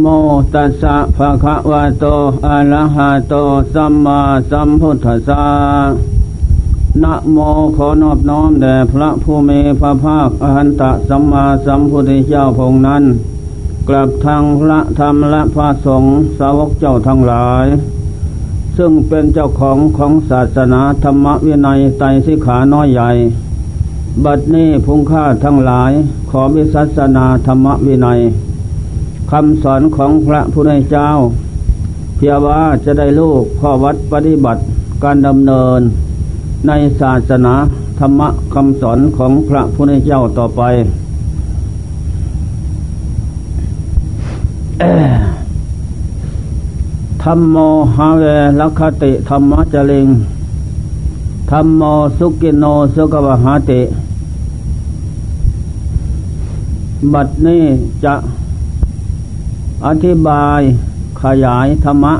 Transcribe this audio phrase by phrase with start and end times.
[0.00, 0.06] โม
[0.54, 2.04] ตัสสะภะคะวะโต
[2.46, 3.34] อะระหะโต
[3.74, 5.44] สัมมาสัมพุทธัสสะ
[7.02, 7.36] นะโม
[7.76, 13.04] ขอนอบน้อมแด่พระผู้มีพระภาคอหันตะสัมมาสัมพุทธเจ้าพงนั้น
[13.88, 17.66] กลับทางพระธรรมและพระสงฆ์สาวกเจ้าทั้งหลาย
[18.76, 23.10] ซึ่งเป็นเจ้าของของศาสนาธรรมวินัยไตรสิขาน้อยใหญ่
[24.24, 25.92] บัดนี้พุงค่าทั้งหลาย
[26.30, 28.20] ขอวิสัสนาธรรมวินัย
[29.30, 31.08] คำสอนของพระผู้ได้เจ้า
[32.16, 34.60] เพียว่าจะได้ลูกข้อวัดปฏิบัติ
[35.02, 35.80] การดำเนิน
[36.66, 37.54] ในศาสนา
[37.98, 40.62] ธรรมะคำสอนของพระผู้ได้เจ้าต่อไป
[47.24, 47.56] ธรรมโม
[47.96, 48.24] หาเว
[48.60, 50.06] ลคติธรรมะจริง
[51.50, 51.82] ธรรมโม
[52.18, 53.82] สุกิโนสุกวหาติ
[57.12, 57.62] บัดนี้
[58.04, 58.14] จะ
[59.86, 60.60] อธิบาย
[61.22, 62.14] ขยายธรรมะ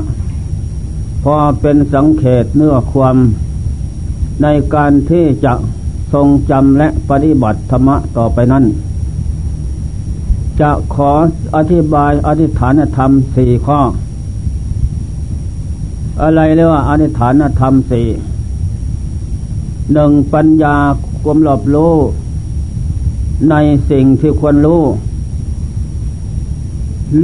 [1.23, 3.17] พอเป็นสังเขตเนื้อความ
[4.41, 5.53] ในการที่จะ
[6.13, 8.65] ทรงจำและปฏิบัติธรรมะต่อไปนั้น
[10.61, 11.11] จะขอ
[11.55, 13.79] อธิบายอธิฐานธรรมสี่ข้อ
[16.21, 18.07] อะไรเรียกว่าอธิฐานธรรมสี่
[19.93, 20.75] หนึ่งปัญญา
[21.23, 21.93] ความหลบรู้
[23.49, 23.55] ใน
[23.91, 24.81] สิ่งที่ควรรู้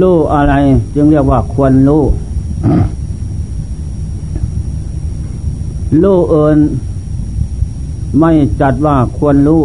[0.00, 0.54] รู้อะไร
[0.94, 2.02] จึงเรียกว่าควรรู้
[6.02, 6.58] รู้เอิน
[8.18, 9.62] ไม่จัดว่าควรรู้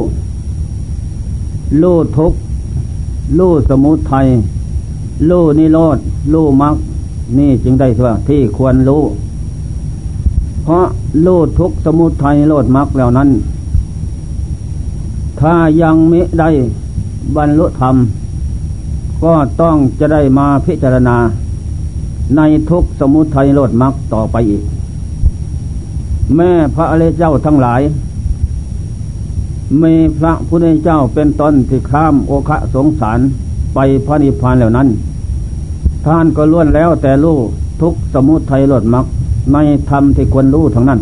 [1.82, 2.34] รู้ทุก
[3.38, 4.28] รู้สมุทัย
[5.30, 5.98] รู้นิโรธ
[6.34, 6.76] รู้มรรค
[7.38, 9.04] นี่จึงได้ว่าที่ควรรู้
[10.64, 10.86] เพราะ
[11.26, 13.30] รู้ทุกสมุทัยนิโรธมรรคแล้วนั้น
[15.40, 16.50] ถ้ายังไม่ได้
[17.36, 17.96] บรรลุธรรม
[19.24, 21.18] ก็ต้องจะได้มาพิจารณา
[22.38, 24.64] ในทุกสมุทัยโลดมักต่อไปอีก
[26.36, 27.82] แม่พระอริยเจ้าทั้งหลาย
[29.84, 33.20] มีพระพุทธเจ้าเป็นต้นที่ข้ามโอคะสงสาร
[33.74, 34.88] ไปพระนิพพานแล้วนั้น
[36.06, 37.38] ท่านก็ล้วนแล้วแต่รู้
[37.82, 39.06] ทุกสมุทัยโลดมัก
[39.54, 39.58] ใน
[39.90, 41.00] ธรรมที่ควรรู้ทั้งนั้น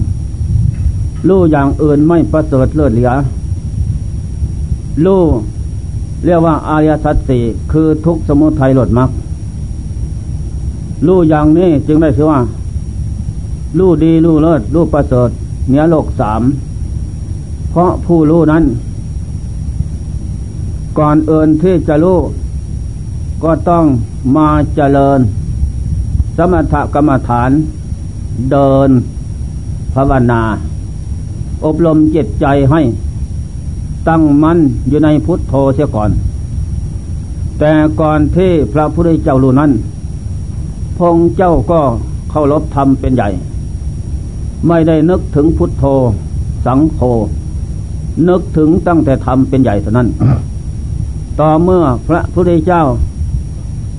[1.27, 3.11] รู้อย่างอื่นไม่ประเสริฐเลิศเหลือ
[5.05, 5.21] รู้
[6.25, 9.09] เรียกว่าอารยสัจสี่คือทุกสมุทัยหลดมัก
[11.07, 12.39] รู้อย่างนี้จึงได้ชื่อว่า
[13.77, 15.29] รู้ดีรู้เลิศรู้ประเสริฐ
[15.67, 16.41] เหนือโลกสาม
[17.71, 18.63] เพราะผู้รู้นั้น
[20.97, 22.19] ก่อนเอินที่จะรู้
[23.43, 23.85] ก็ต้อง
[24.35, 25.19] มาเจริญ
[26.37, 27.49] สมถกรรมฐาน
[28.51, 28.89] เดิน
[29.93, 30.41] ภาวนา
[31.65, 32.81] อบรมจิตใจให้
[34.09, 34.59] ตั้งมั่น
[34.89, 36.09] อยู่ในพุทธโธเสียก่อน
[37.59, 39.71] แต่ก่อนที่พระพุทธเจ้ารู้นั้น
[40.97, 41.81] พงเจ้าก็
[42.31, 43.29] เข้ารบธรรมเป็นใหญ่
[44.67, 45.85] ไม่ได้นึกถึงพุทธโธ
[46.65, 46.99] สังโฆ
[48.29, 50.07] นึกถึงตั้งแต่ธรรมเป็นใหญ่เท่านั้น
[51.39, 52.81] ต่อเมื่อพระพุทธเจ้า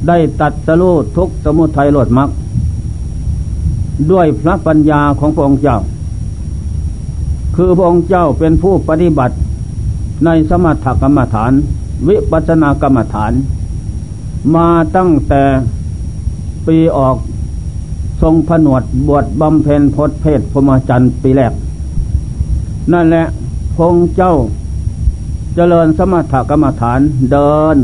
[0.09, 2.29] ได้ตัดสรุทุกสมุทัยโลดมัก
[4.11, 5.77] ด้วยพระปัญญาของพระองค์เจ้า
[7.57, 9.35] คือพระองค์เจ้าเป็นผู้ปฏิบัติ
[10.25, 11.53] ในสมถกรรมฐาน
[12.09, 13.33] วิปัสนากรรมฐาน
[14.55, 15.43] มาตั้งแต่
[16.67, 17.17] ปีออก
[18.23, 21.53] ทรงผนวดบวชบำเพ็ญพศเพศพรมจันทร์ปีแรก
[22.93, 23.25] นั่นแหละ
[23.77, 24.35] พงเจ้า
[25.55, 27.01] เจริญสมถกรรมฐาน
[27.33, 27.77] เดิน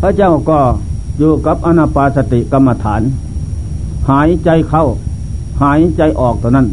[0.00, 0.58] พระเจ้าก็
[1.18, 3.02] อยู่กับอนาปาสติกรรมฐาน
[4.10, 4.84] หายใจเข้า
[5.62, 6.66] หายใจออกเท่านั้น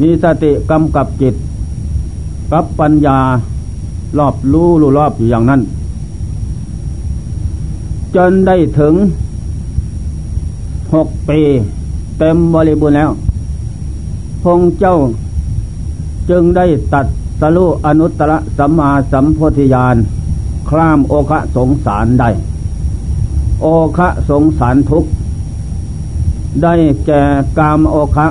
[0.00, 1.34] มีสติกำกับจิต
[2.52, 3.18] กับปัญญา
[4.18, 5.60] รอบรู้รู้รอบอยู่อย่างนั้น
[8.14, 8.94] จนได้ถึง
[10.94, 11.40] หกปี
[12.18, 13.10] เต็มบริบูรณ์แล้ว
[14.42, 14.96] พงเจ้า
[16.30, 17.06] จึงได้ตัด
[17.40, 19.96] สรุอนุตตรสัมมาสัมโพธิญาณ
[20.68, 22.30] ครามโอคะสงสารได้
[23.60, 23.66] โอ
[23.96, 25.04] คะสงสารทุก
[26.62, 26.74] ได้
[27.06, 27.22] แก่
[27.58, 28.26] กามโอคะ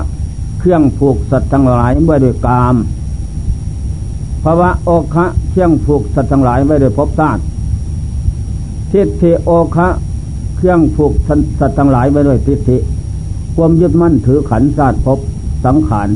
[0.58, 2.74] เครื่องผูกสัตว์ทั้งหลายเมื่อด้วยกาม
[4.48, 7.42] ภาวะโอคะเชี่ยงผูกสัตว์ทั้งหลายไว้โดยภพชาติ
[8.92, 9.88] ทิฏฐิโอคะ
[10.56, 11.12] เครื่องผูก
[11.60, 12.76] สัตว์ทั้งหลายไว้ด้วยทิฏฐิ
[13.56, 15.18] ความยึดมั่นถือขันศาสตร์ภพ
[15.64, 16.08] สังขาร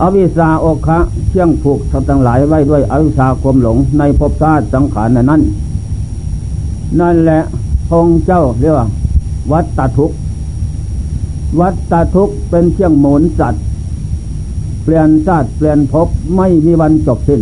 [0.00, 0.98] อวิชาโอคะ
[1.28, 5.42] เชี่ยงผูกสัตว์ทั้งหลายไว้ด้วยอวิชาความหลงในภพชาติสังขารนั้น
[7.00, 7.42] นั่นแหละ
[7.88, 8.86] พงเจ้าเรียกว่า
[9.52, 10.12] วัตตทุก
[11.60, 13.62] วัตตทุกเป็นเชี่ยงหมุนสัตว์
[14.82, 17.40] เปลี่ยนชาติเปลี่ยนภพไม่มีวันจบสิ้น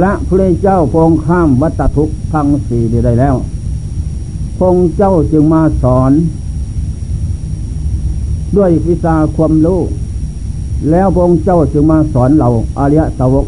[0.00, 3.34] และพระเจ้าพงข้ามวัตทุกข์ทั้งสี่ได้แล้ว
[4.58, 6.12] พงเจ้าจึงมาสอน
[8.56, 9.80] ด้วยวิชาความรู้
[10.90, 13.46] แล้วพงเจ้าจึงมาสอนเราอาริยสาวก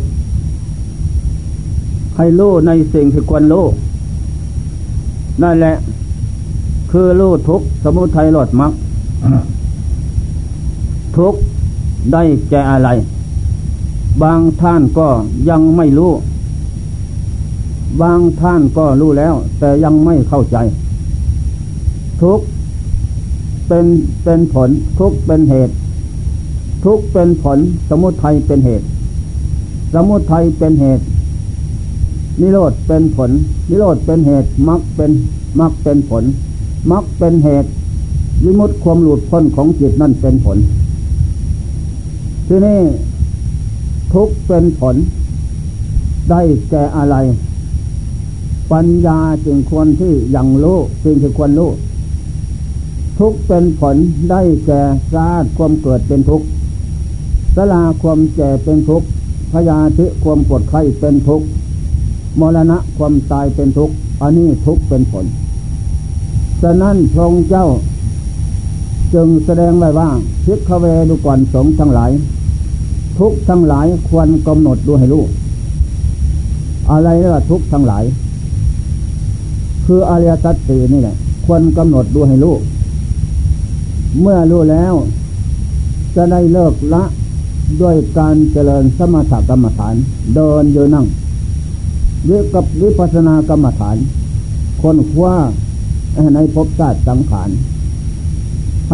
[2.17, 3.65] ให้รู้ในสิ่งที่ควรรู้
[5.43, 5.75] นั่นแหละ
[6.91, 8.73] คือรู้ทุกสมุทัยหลดมัก
[11.17, 11.35] ทุก
[12.13, 12.89] ได้แก่อะไร
[14.23, 15.09] บางท่านก็
[15.51, 16.13] ยังไม่รู้
[18.03, 20.57] บางท่านก็รู้แล้ว แต่ยังไม่เข้าใจ
[22.21, 22.41] ทุก
[23.69, 23.87] เป็น
[24.25, 25.75] เป็นผล ทุกเป็นเหตุ
[26.85, 27.59] ทุกเป็นผล
[27.89, 28.87] สมุทัยเป็นเหตุ
[29.95, 31.05] สมุทัยเป็นเหตุ
[32.41, 33.31] นิโรธเป็นผล
[33.69, 35.11] นิโรธเป็นเหตุมรรคเป็น
[35.61, 36.25] มรรคเป็นผล
[36.91, 37.71] มรรคเป็นเหตุ
[38.45, 40.59] วิมุตติความหลุดพ้นของจิตนั่นเป็นผล
[42.47, 42.81] ที่นี่
[44.13, 44.97] ทุกเป็นผล
[46.31, 47.17] ได้แก่อะไร
[48.73, 51.71] ปัญญาจึงควรที่ยังรู้สิ่งที่ควรรู้
[53.19, 53.97] ทุกเป็นผล
[54.31, 54.83] ได้แก่
[55.13, 56.47] สาดความเกิดเป็นทุกข์
[57.57, 59.07] สลาความแก่เป็นทุกข์
[59.53, 61.47] พยาธิความปวดไข้เป็นทุกข์
[62.41, 65.27] มรณะความตายเป็นทุกข์อันนี้ทุกข์เป็นผล
[66.63, 67.67] ฉะนั้นพระองค์เจ้า
[69.15, 70.09] จึงแสดงไว้ว่า
[70.45, 72.11] พิกเวดูก่อนสงทั้งหลาย
[73.19, 75.25] ทุกทั้งหลายควรกำหนดดูให้รู้
[76.91, 78.05] อะไรเรียกว่าทุกทั้งหลาย
[79.85, 81.17] คืออริยสัจสี่นี่แหละ
[81.47, 82.55] ควรกำหนดดูให้รู้
[84.21, 84.95] เมื่อรู้แล้ว
[86.17, 87.05] จะได้เลิกละ
[87.81, 89.95] ด้วยการเจริญสมถกรรมฐาน
[90.35, 91.07] เดินยู่นั่ง
[92.29, 93.97] วิกับวิปัสนากรรมฐาน
[94.83, 95.35] คนคว้า
[96.35, 97.51] ในภพชาติสังขาร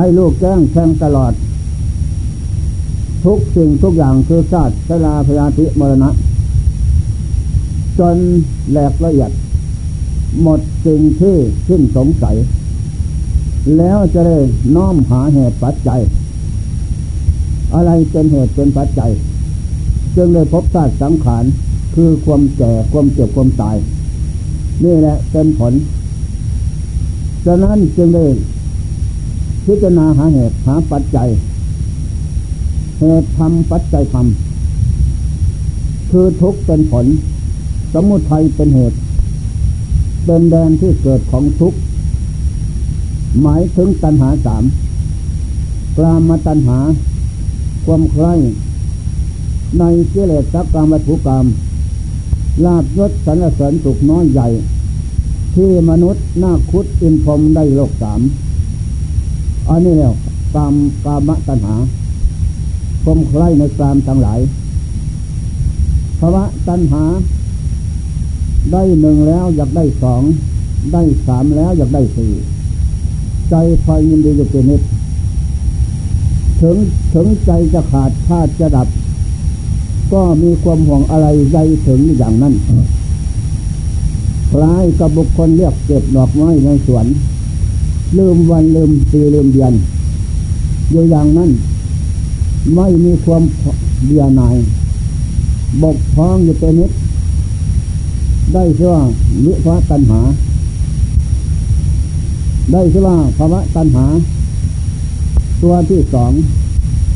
[0.00, 1.32] ให้ลูกแจ้งแทงตลอด
[3.25, 6.11] ทุกสิ่งทุกอย่างคือชาติชลาพยาธิมรณะ
[7.99, 8.17] จน
[8.70, 9.31] แหลกละเอียด
[10.43, 11.37] หมดสิ่งที่
[11.69, 12.37] สิ้นสงสัย
[13.79, 14.38] แล้วจะได้
[14.76, 16.00] น้อมหาเหตุปัจจัย
[17.75, 19.11] อะไรเป็นเหตุเป็นปัจจัย
[20.17, 21.44] จึงได้พบชาติสังขาร
[21.94, 23.76] คือความแก่ความเจ็บความตาย
[24.85, 25.75] นี่แหละเป็นผล
[27.44, 28.25] ฉะนั้นจึงได้
[29.65, 31.29] พิจารณาหาเหตุหาปัจจัย
[32.99, 37.07] เหตุทำปัจจัยทำคือทุกเป็นผล
[37.93, 38.97] สมุทัยเป็นเหตุ
[40.25, 41.75] เป็นแดนที่เกิดของทุก
[43.41, 44.65] หมายถึงตัณหาสาม
[45.97, 46.79] กลามมาตัณหา
[47.85, 48.35] ความใคร่
[49.79, 51.45] ในกิเลสสักกรรมวัตถุกรรม
[52.65, 54.49] ลาบยศสรรเสริญสุขน้อยใหญ่
[55.55, 58.21] ที่มนุษย์นาคุดอินพรมได้โลกสาม
[59.70, 60.14] อันนี้แล้ว
[60.55, 60.75] กาม
[61.05, 61.75] กามตัณหา
[63.05, 64.40] คมใครในกามทั้งหลาย
[66.19, 67.05] ภาวะตัณหา
[68.72, 70.22] ได้หนึ่งแล้วอยากได้สอง
[70.93, 72.32] ได้สามแล้วอยากได้สี่
[73.50, 74.82] ใจคอยยินดีอยู่เป็นนิด
[76.61, 76.76] ถึง
[77.14, 78.88] ถึงใจจะขาดธาตุจะดับ
[80.12, 82.55] ก็มีความห่วงอะไรใจถึงอย่างนั้น
[84.50, 87.06] คล้ายกับบุคคลเรียกเก็บดอกไม้ในสวน
[88.19, 89.73] ลืมวันลืมปีลืมเดือน
[90.91, 91.51] อยู่อย่างนั้น
[92.75, 93.43] ไม่มีความ
[94.07, 94.57] เบียนาย
[95.83, 96.91] บกพร่องอยู่เป็นนิด
[98.53, 99.03] ได้ชื่อว่า
[99.45, 100.21] วิภวตัณหา
[102.73, 104.07] ได้ชื่อว่าภาวะตัณหา
[105.62, 106.33] ตัวที่สอง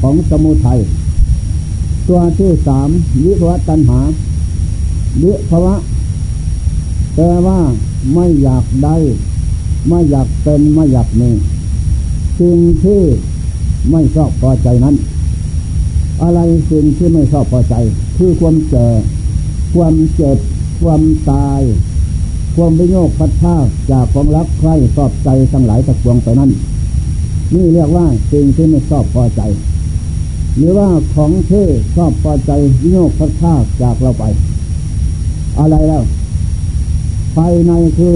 [0.00, 0.78] ของสมุทัย
[2.08, 2.88] ตัวที่สาม
[3.24, 3.98] วิภวะตัณหา
[5.22, 5.74] วิภวะ
[7.14, 7.58] แปลว่า
[8.14, 8.96] ไม่อยากได้
[9.88, 11.30] ไม่อยากเป็นไม่อยากมี
[12.38, 13.02] สิ่งที่
[13.90, 14.94] ไม่ชอบพอใจนั้น
[16.22, 17.74] อะไรสิ่งที่ไม่ชอบพอใจ
[18.16, 19.00] คือความเจ็บ
[19.74, 20.38] ความเจ็บ
[20.82, 21.60] ความตาย
[22.54, 23.56] ความวิโยคพัดผ้า
[23.90, 26.50] จากความรักใคร่ชอบใจทั้งหลายตะวงไปนั้น
[27.54, 29.42] นี่เรียกว่าสิ่งที่ไม่ชอบพอใจ
[30.56, 31.64] หรือว่าของเท่
[31.96, 32.52] ชอบพอใจ
[32.90, 34.24] โยกพัดภาจากเราไป
[35.58, 36.02] อะไรแล้ว
[37.34, 38.14] ภายในคือ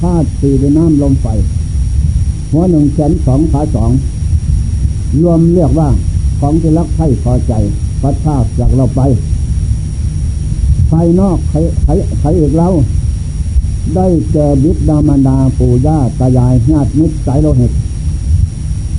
[0.00, 1.26] ธาตุสี่เป็นน้ำลมไฟ
[2.52, 3.90] หัวหนึ่งแขนสองขาสอง
[5.22, 5.88] รวมเรียกว่า
[6.40, 7.52] ของที่รักใครพอใจ
[8.02, 9.00] พัดภาคจากเราไป
[10.90, 11.90] ภายนอกใครใคร
[12.20, 12.68] ใครอีกเรา
[13.94, 17.72] ได้แก่บิดามารดาปู่ย่าตายายญาติมิตรสายโลหิต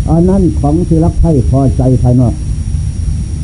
[0.10, 2.34] อันนั้นของที่รักใครพอใจภายนอก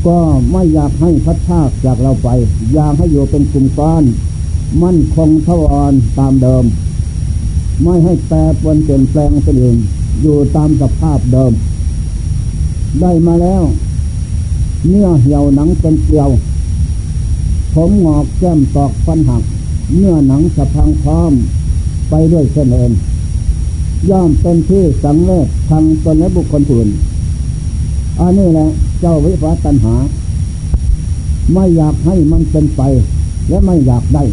[0.07, 0.17] ก็
[0.51, 2.29] ไม่อยากให้พัดภาคจากเราไป
[2.73, 4.03] อยากให้อยู่เป็นกลุ่มก้อน
[4.83, 6.63] มั่นคงทวรตามเดิม
[7.83, 9.77] ไม่ให้แปรปวนเปลี่ยนแปลงเป็นอื่น
[10.21, 11.53] อยู่ตามสภาพเดิม
[13.01, 13.63] ได้มาแล้ว
[14.87, 16.29] เนื้อเหี่ยวหนังเป็นเกลียว
[17.73, 19.43] ผมงอกแก้มตอกฟันหัก
[19.97, 21.33] เนื้อหนังสะพังพร้อม
[22.09, 22.91] ไปด้วยเส้นเอ็น
[24.09, 26.87] ย่อมเป็นที่สังเวชทางตนและบุคคลอื่น
[28.19, 28.67] อันนี้แหละ
[29.01, 29.95] เจ้าวิปัสตัญหา
[31.53, 32.81] ไม่อยากให้มันเป็นไป
[33.49, 34.23] และไม่อยากได้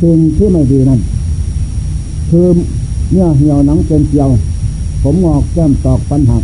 [0.00, 1.00] สิ่งที่ไม่ดีนั้น
[2.30, 2.46] คือ
[3.10, 4.30] เนื้อเหี่ยวหนังเป็นเกียว
[5.02, 6.38] ผมงอกแก้มตอกปัญหา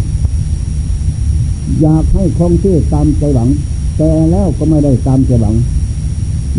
[1.82, 3.48] อยากให้คงที่ตามใจหวัง
[3.96, 5.54] แต่แล้วก็ไม่ได้ตามใจหวัง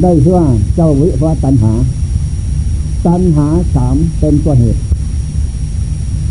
[0.02, 1.74] ได้ชื่อว่าเจ้าวิปัตัญหา
[3.08, 4.80] ตัญหาสามเป็นตัวเหตุ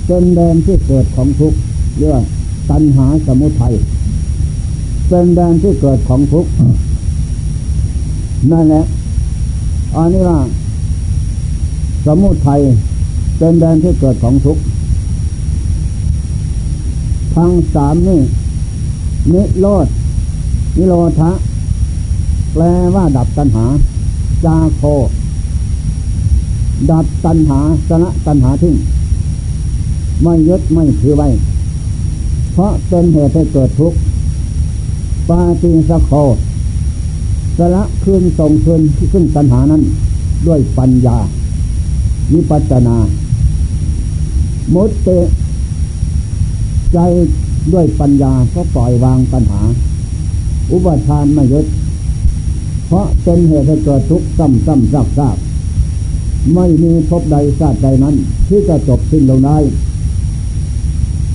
[0.07, 1.59] เป็นแดนที่เกิดของทุกข์
[1.99, 2.23] เรียกว่า
[2.71, 3.75] ตัณหาสมุทัย
[5.09, 6.51] เป็นแดนที่เกิดของทุกข์
[8.51, 8.85] นั่นแหละ
[9.97, 10.39] อันนี้ว่า
[12.07, 12.61] สมุทัย
[13.39, 14.63] เป็นแดนที่เกิดของทุกข์
[17.37, 18.21] ทั้งสามนี่
[19.33, 19.87] นิโรธ
[20.77, 21.31] นิโรธะ
[22.53, 22.63] แปล
[22.95, 23.65] ว่าดับตัณหา
[24.45, 24.83] จาโค
[26.91, 28.75] ดับตัณหาสนะตัณหาทิ้ง
[30.23, 31.29] ไม่ยึดไม่ถือไว้
[32.53, 33.99] เพราะเป็นเหตุให้เกิดทุกข์
[35.29, 36.13] ปาติสโค
[37.59, 38.81] สละคืนส่งคืน
[39.13, 39.83] ขึ้นตัณหานั้น
[40.47, 41.19] ด้วยปัญญา
[42.33, 42.97] วิปัจนา
[44.75, 45.09] มุตเต
[46.93, 46.99] ใจ
[47.73, 49.61] ด้วยปัญญาก็ปล่อยวางปัญหา
[50.71, 51.67] อุปทานไม่ยึด
[52.87, 55.37] เพราะเป็นเหตุให้เกิดทุกข์ซ้ำซ้ำซากซาก
[56.55, 58.15] ไม่มีพบใดชาติใดนั้น
[58.49, 59.59] ที่จะจบสิ้นลงได้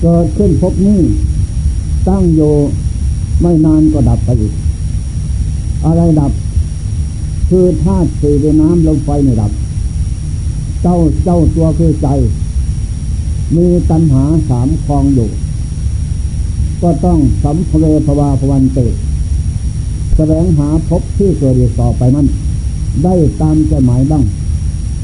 [0.02, 1.00] เกิดขึ้นพบนี้
[2.08, 2.40] ตั้งโย
[3.40, 4.52] ไม่นานก็ดับไปอีก
[5.84, 6.32] อะไรดับ
[7.48, 9.52] คือธาตุสี่ด้วยน้ำลมไฟไม่ดับ
[10.88, 12.08] เจ้าเจ้าตัวคือใจ
[13.56, 15.28] มีตัณหาสามคลองอยู่
[16.82, 18.78] ก็ต้องสัมภเวภวาภวันเต
[20.16, 22.26] แสวงหาพบที่เกิดต่อไปนั้น
[23.04, 24.24] ได้ตามใจหมายบ้าง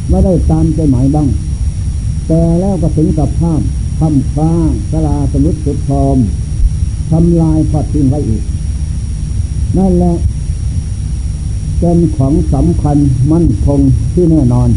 [0.09, 1.29] ไม่ได้ตามใจหมายบ้าง
[2.27, 3.61] แต่แล้วก็ถึงกับภาพ
[4.01, 4.51] ทำฟ้า
[4.91, 6.17] สลาสมุดสุดทอม
[7.11, 8.43] ทำลายพอดทิ้งไว้อีก
[9.77, 10.15] นั่นแหละ
[11.81, 12.97] เป็นของสำคัญ
[13.33, 13.81] มั่นคง
[14.13, 14.71] ที่แน่นอน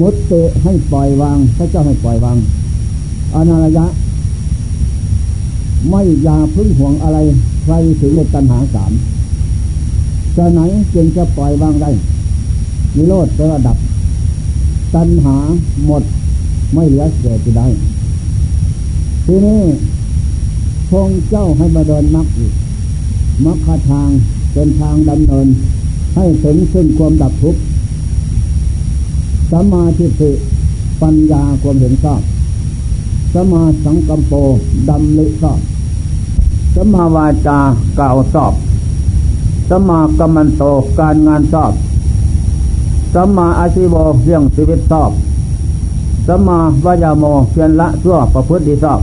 [0.00, 2.36] มุดเตะให้ปล่อยวาง พระเจ้าให้ปล่อยวาง
[3.34, 3.86] อนาระยะ
[5.90, 7.18] ไม่ยาพึ่งห่วงอะไร
[7.62, 8.92] ใครถึงในตัณหาสาม
[10.36, 10.60] จะไหน
[10.94, 11.90] จึงจะปล่อยวางได้
[12.96, 13.76] นิโรธระดับ
[14.94, 15.36] ตัณหา
[15.86, 16.02] หมด
[16.74, 17.66] ไม่เหลือเสียจะได้
[19.26, 19.60] ทีนี้
[20.90, 22.52] พงเจ้าให้มาเดินมรรคอีก
[23.44, 24.08] มรรคทาง
[24.52, 25.46] เป็นทางดำเนิน
[26.16, 27.60] ให้ถึงซึ่งความดับทุกข์
[29.52, 30.30] สมาธิสิ
[31.02, 32.20] ปัญญาความเห็นชอบ
[33.34, 34.32] สมาสังกัมโป
[34.88, 35.60] ดำลิชอบ
[36.74, 37.60] สมาวาจา
[37.98, 38.52] กล่าวชอบ
[39.70, 40.62] สมากรรมันโต
[40.98, 41.72] การงานชอบ
[43.14, 45.10] สมาอาชีวเรื่องชีวิตชอบ
[46.28, 49.00] สมาวายโมเพียรละชั่วประพฤติดีชอบ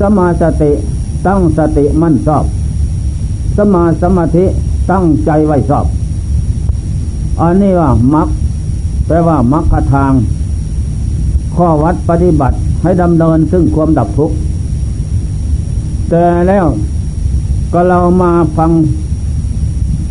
[0.00, 0.72] สมาสติ
[1.26, 2.44] ตั้งสติมั่นชอบ
[3.56, 4.44] สมาสมาธิ
[4.90, 5.86] ตั้งใจไว้ชอบ
[7.40, 8.28] อันนี้ว่ามัก
[9.06, 10.12] แปลว่ามักคทาง
[11.54, 14.36] ข้อวัดปฏิบัติให้ดำเนินซึ่งความดับทุกข์
[16.10, 16.66] แต่แล้ว
[17.72, 18.70] ก็เรามาฟัง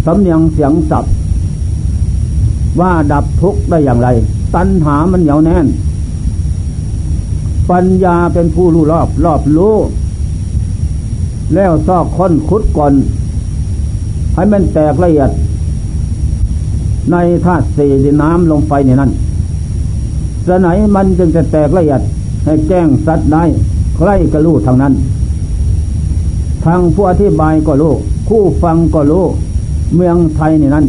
[0.05, 1.05] สำเนียงเสียงสับ
[2.79, 4.07] ว่าดับทุกข์ได้อย่างไร
[4.55, 5.67] ตัณหามันเหนียวแน่น
[7.69, 9.75] ปัญญาเป็นผู้รู้รอบรอบรู้
[11.55, 12.93] แล้วซอกค้นคุดก่อน
[14.35, 15.31] ให้มันแตกละเอียด
[17.11, 19.11] ในธาตุสี่ดินน้ำลงไปในนั้น
[20.47, 22.01] สไหนมันจึงจะแตกละเอียด
[22.45, 23.43] ให้แจ้งสัตว์ได้
[23.97, 24.93] ใครก็รู้ทางนั้น
[26.65, 27.93] ทางผู้อธิบายก็รู้
[28.27, 29.23] คู่ฟังก็รู้
[29.95, 30.85] เมืองไทยในนั้น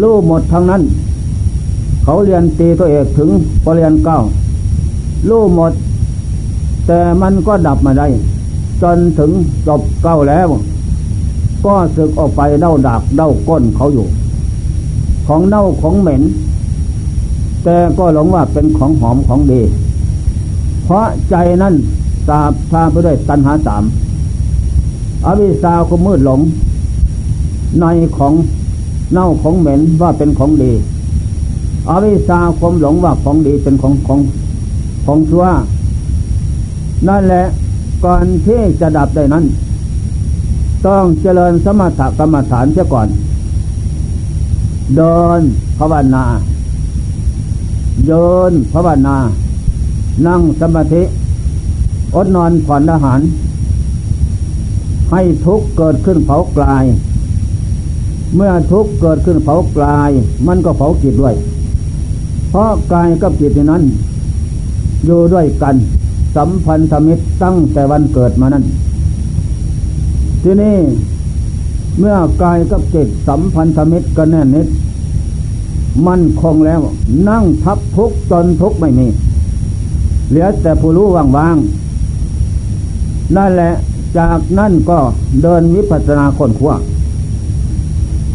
[0.00, 0.82] รู้หมดทางนั้น
[2.04, 3.30] เขาเรียนตีตัวเอกถึง
[3.64, 4.18] ปรริญญาเก้า
[5.28, 5.72] รู้หมด
[6.86, 8.06] แต่มันก็ดับมาได้
[8.82, 9.30] จนถึง
[9.66, 10.48] จบเก้าแล้ว
[11.64, 14.06] ก็สึกออกไปเด้าดักเด้าก้นเขาอยู่
[15.28, 16.22] ของเน่าของเหม็น
[17.64, 19.60] แต่ก็หลงว่าเป็นของหอมของดี
[20.84, 21.74] เพราะใจนั้น
[22.26, 23.84] สาบทาไปด้วยตัณหาสาม
[25.26, 26.40] อวิชาก็มืดหลง
[27.80, 28.34] ในของ
[29.12, 30.72] เน่าของเหม็นว่าเป็นของดี
[31.90, 34.20] อวิชาความหลงว่าของดีเป็นของของ
[35.06, 35.44] ของชั่ว
[37.08, 37.44] นั่นแหละ
[38.04, 39.44] ก่อนที่จะดับได้นั้น
[40.86, 43.08] ต้องเจริญสมถกรรมฐานเสียก่อน
[44.96, 45.40] เดิน
[45.78, 46.24] ภาวนา
[48.06, 49.16] เยินภาวนา
[50.26, 51.02] นั่งสมาธิ
[52.14, 53.20] อดนอนผ่อนอาหาร
[55.10, 56.84] ให้ทุกเกิดขึ้นเผากลาย
[58.34, 60.10] เมื่อทุกเกิดขึ้นเผากลาย
[60.46, 61.34] มันก็เผาจิตด้วย
[62.50, 63.82] เพราะกายกับจิตในนั้น
[65.06, 65.76] อยู่ด้วยกัน
[66.36, 68.64] สัมพันธมิตรตั้งแต่วันเกิดมานั้น
[70.42, 70.76] ที่นี่
[71.98, 74.66] เมื่อกายกับจิตสัมพันธมิตรกันแน่นิด
[76.06, 76.80] มั่นคงแล้ว
[77.28, 79.08] นั่งทับทุกจนทุกไม่มี
[80.28, 83.72] เหลือแต่ผู้รู้ว่างๆนั่นแหละ
[84.18, 84.98] จากนั่นก็
[85.42, 86.74] เดินวิปัสสนาคนขว้า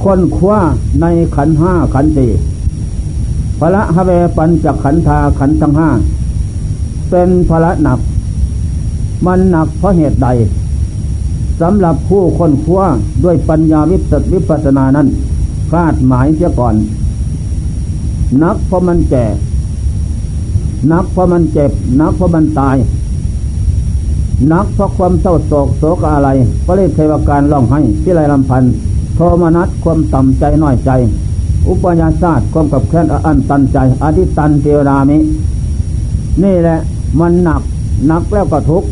[0.04, 0.60] คนขว้า
[1.02, 1.06] ใน
[1.36, 2.28] ขันห้าขันตี
[3.60, 5.90] พระฮะเวปัญจากขันธาขันทั้งห้า
[7.10, 8.00] เป็นพระหนัก
[9.26, 10.28] มันหนักเพราะเหตุใด
[11.62, 12.86] สำหรับผู้คนคว้า
[13.24, 15.08] ด้วยปัญญาวิปัสวิปัสนานั้น
[15.72, 16.76] คาดหมายเสียก่อน
[18.44, 19.26] นักเพราะมันแก่
[20.92, 22.76] นักเพราะมันเจ็บ นักเพราะมันตาย
[24.52, 26.30] นักเพราะความเศร้าโศกโศกอะไร
[26.66, 28.64] ก็เลยเทวการร้องให้ที่ไรลำพัน
[29.16, 30.92] โทมนัสความต่ำใจน้อยใจ
[31.68, 35.18] อุปยาศาสตร์ความกับแค้นอันตันใจอธิตันเทวรามิ
[36.44, 36.78] นี่แหละ
[37.20, 37.62] มันหนัก
[38.08, 38.88] หนักแล้วก็ทุกข์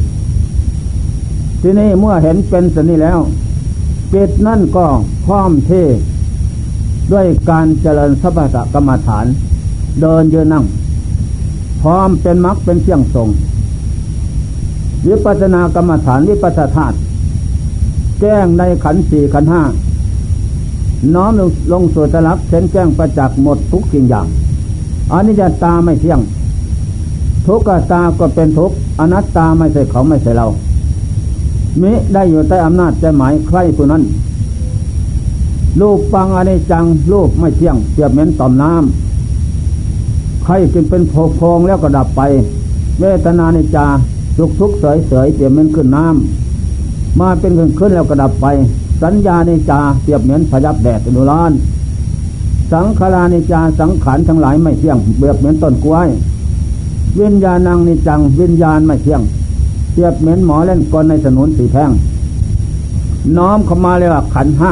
[1.61, 3.19] ทีนี้เมื่อเห็นเป็นสนี้แล้ว
[4.13, 4.85] จิตนั่นก็
[5.25, 5.71] พร้อมเท
[7.11, 9.25] ด้วยการเจริญสัพพะกรรมฐาน
[10.01, 10.65] เดินยืนนั่ง
[11.81, 13.29] พร้อมเป็นมรรคเป็นเชี่ยงทรง
[15.07, 16.95] วิปัสนากรรมฐานวิปัสสธาตุ
[18.21, 19.63] แจ้งในขันสี่ขันห้า
[21.15, 21.31] น้อม
[21.71, 24.27] ลงสู่ตลักเช่นแจ้งประจักษ์หมดทุกสิ่งอย่าง
[25.11, 26.19] อันนี้จะตาไม่เที่ยง
[27.47, 30.47] ทุกขตาก็เป็นทุกอนัตตาไม่ใช่เขาไม่ใช่เรา
[31.81, 34.03] มิได้อยู่ใต้อำนาจใจหมายใครผู้นั้น
[35.79, 42.21] รูปปังอนิจจังรูปไม่เที่ยงเปรียบเหมือนต่อมน้ำใครจึงเป็นโพพองแล้วก็ดับไป
[42.99, 43.85] เวทนานิจา
[44.37, 48.45] ทุกทุกเสยเสยเปรียบเหมือนขึ้นน้ำมาเป็นขึ้นขึ้นแล้วก็ดับไป
[49.01, 51.51] สัญญานิจาเปรียบเหมือนพยับแดดนุราน
[52.71, 56.07] สังขารานิจาสังขารทั้งหลายไม่เที่ยงเปรียบเหมือนต้นกล้วย
[57.19, 59.21] วิญญาณังนิจังวิญญาณไม่เที่ยง
[59.91, 61.91] เทียบเหม็นหมอเล่นกลในถนนสีแพง
[63.37, 64.71] น้อมเข้ามาเลยว่าขันห้า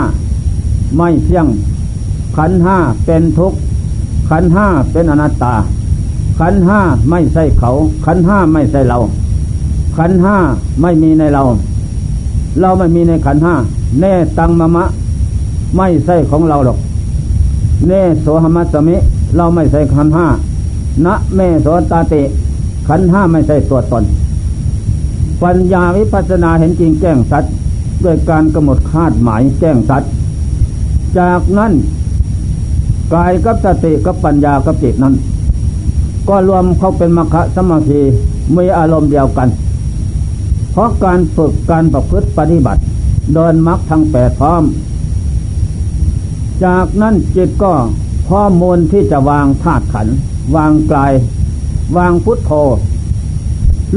[0.97, 1.47] ไม่เที่ยง
[2.37, 3.57] ขันห้าเป็นทุกข์
[4.29, 5.53] ขันห้าเป็นอนัตตา
[6.39, 6.79] ขันห้า
[7.09, 7.69] ไม่ใช่เขา
[8.05, 8.97] ขันห้าไม่ใช่เรา
[9.97, 10.35] ขันห้า
[10.81, 11.43] ไม่มีในเรา
[12.61, 13.53] เราไม่มีในขันห้า
[13.99, 14.85] แน่ตังมะมะ
[15.77, 16.77] ไม่ใช่ของเราหรอก
[17.87, 18.95] เน่โสหมัสมิ
[19.35, 20.27] เราไม่ใช่ขันห้า
[21.05, 22.21] นะเมโสตาติ
[22.87, 24.03] ขันห้าไม่ใช่ตัวตน
[25.43, 27.53] ปัญญาวิปัสนาเห็นจริงแจ้งสัตว์
[28.03, 30.11] ด้วยการกำหนดคาดหมายแจ้งสัตว์
[31.19, 31.73] จากนั้น
[33.13, 35.15] กายกับสติกับปัญญากับจิตนั้น
[36.29, 38.01] ก็รวมเข้าเป็นมรรคสมาธิ
[38.55, 39.49] มีอารมณ์เดียวกัน
[40.71, 42.81] เพราะการฝึกการประพฤติปฏิบัติ
[43.33, 44.63] เดินมรรคทั้งแปดพร้อม
[46.65, 47.73] จากนั้นจิตก็
[48.27, 50.07] พ้อมมูลที่จะวางธาตุขัน
[50.55, 51.13] วางกาย
[51.97, 52.51] วางพุทโธ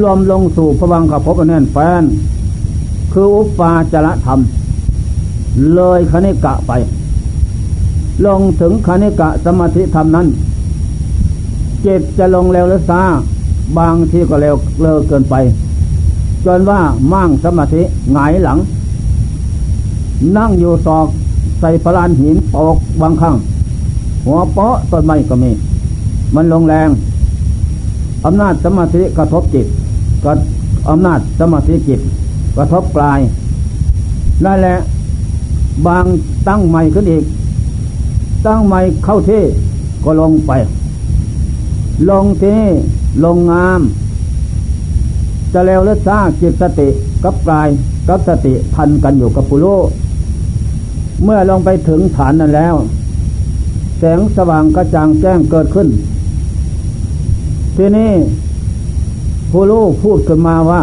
[0.00, 2.02] รวมลงสู่พวังขพบแน่นแฟน
[3.12, 4.40] คืออุปาจระธรรม
[5.74, 6.72] เลยคณิกะไป
[8.26, 10.26] ลงถึงคณิกะสมาธิธรรมนั้น
[11.84, 13.02] จิตจะลงเร็วหรือซา
[13.78, 15.34] บางทีก็เร็วเร็วเกินไป
[16.44, 16.80] จนว่า
[17.12, 18.58] มั่งสมาธิหงายหลัง
[20.36, 21.06] นั่งอยู่ศอก
[21.60, 23.34] ใส่พลานหินปอกบางครั้ง
[24.24, 25.50] หัวเปาะต้นไม้ก็มี
[26.34, 26.88] มันลงแรง
[28.24, 29.66] อำนาจสมาธิกระทบจิต
[30.24, 30.32] ก็
[30.88, 32.00] อำนาจสมาธิจิต
[32.56, 33.20] กระทบปลาย
[34.44, 34.76] นั่นแหละ
[35.86, 36.04] บาง
[36.48, 37.24] ตั้งใหม่ขึ้นอีก
[38.46, 39.42] ตั้งใหม่เข้าที่
[40.04, 40.52] ก็ลงไป
[42.10, 42.60] ลงที่
[43.24, 43.80] ลงงาม
[45.52, 46.88] จะแล้วและซาจิตสติ
[47.24, 47.68] กับกาย
[48.08, 49.66] กับสติพันกันอยู่กับปุโร
[51.24, 52.74] เมื่อลงไปถึงฐานนั้นแล้ว
[53.98, 55.88] แสงสว่างกระจ่างแจ้งเกิดขึ้น
[57.76, 58.12] ที่นี่
[59.52, 60.82] ผู้รู้พูดขึ้นมาว่า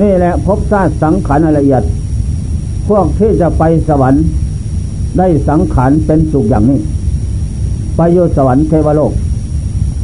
[0.00, 1.82] นี่แหละพบชาติสังขารละเอียด
[2.88, 4.22] พวกที่จะไปสวรรค์
[5.18, 6.78] ได้สังขารเป็นสุขอย่างนี้
[7.96, 9.12] ไปโยสวรรค์เทวโลก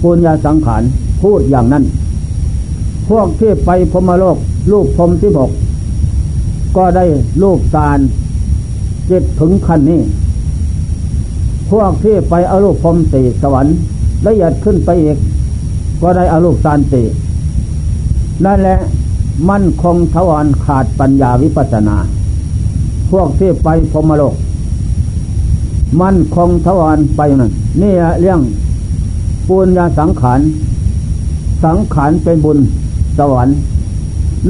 [0.03, 0.83] ปุญญาสังขาร
[1.23, 1.85] พูดอย่างนั้น
[3.09, 4.37] พวกที่ไปพมโลก
[4.73, 5.51] ลูกพรมที่บก
[6.77, 7.05] ก็ได้
[7.43, 7.99] ลูกตาล
[9.11, 10.01] จิตถึงขั้นนี้
[11.71, 13.75] พวกที่ไปอาลูกพรมสี่สวรรค์
[14.27, 15.19] ละเอียดขึ้นไปอีก
[16.03, 17.03] ก็ได้อารูปสันติ
[18.45, 18.79] นั่นแหละ
[19.51, 21.97] มั่นคงทวารขาดปัญญาวิปัสนา
[23.11, 24.35] พวกที่ไปพมโลก
[26.03, 28.41] มั่นคงทวารไปนั่นนี่เรื่อง
[29.49, 30.41] ปุญญาสังขาร
[31.65, 32.59] สังขารเป็นบุญ
[33.19, 33.57] สวรรค์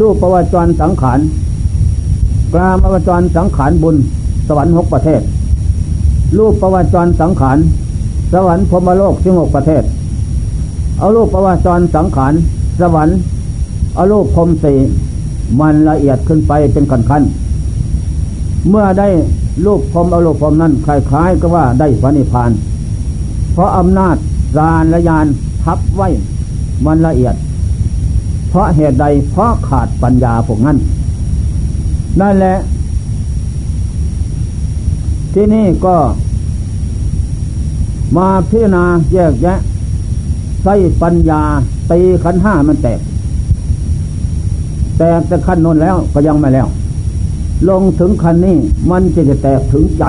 [0.01, 1.19] รูปประวัติจรสังขาร
[2.55, 3.97] กรามประวัติจรสังขารบุญ
[4.49, 5.21] สวรรค์หกประเทศ
[6.39, 7.59] รูปประวัติจรสังขาร
[8.33, 9.83] สวรรค์พมโลกสิบหกประเทศ
[11.03, 12.33] เอารูปประวัติจรสังขาร
[12.81, 13.17] สวรรค์
[13.95, 14.75] เอารูปพรมสี
[15.61, 17.23] มันละเอียดขึ้นไปเป็นขั้นขั้น
[18.69, 19.09] เมื่อได้
[19.65, 22.51] รูปพรมเอารูปพรมนั้นคล้ายๆก็ว่าได้พระนิพพาน
[23.53, 24.17] เพราะอำนาจ
[24.59, 25.27] รานและยาน
[25.65, 26.09] ทับไว้
[26.85, 27.35] มันละเอียด
[28.49, 30.77] เพราะเหตุใดเพราะขาดปัญญาพวกนั้น
[32.21, 32.55] นั่นแหละ
[35.35, 35.97] ที่นี่ก็
[38.17, 38.85] มาพิจารณา
[39.15, 39.59] แยกแยะ
[40.63, 41.43] ใส่ปัญญา
[41.91, 43.01] ตีขันห้ามันแตก
[44.99, 46.69] แตกแต่ขั้นนนแล้วก็ยังไม่แล้ว
[47.69, 48.57] ลงถึงขั้นนี้
[48.91, 50.05] มันจะจะแตกถึงใจ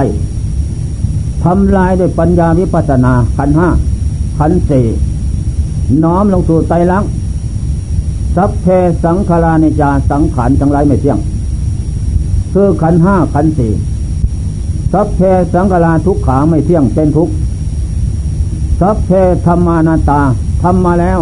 [1.44, 3.68] ทำลายด้วยปัญญาวิปัสนาขันห้า
[4.38, 4.86] ขันสี่
[6.04, 7.12] น้อมลงสู่ไตรลักษณ์
[8.36, 8.68] สัพเพ
[9.04, 11.20] สังขารานิจาสังขารทั้งหลายไม่เที่ยง
[12.54, 13.72] คือขันห้าขันสี่
[14.94, 15.22] สัพเพ
[15.54, 17.30] สังขาราทุกขาไม่เที่ยงเป็นทุก
[18.80, 19.10] สัพเพ
[19.46, 20.22] ธรรมานาตา
[20.64, 21.20] ทำมาแล้ว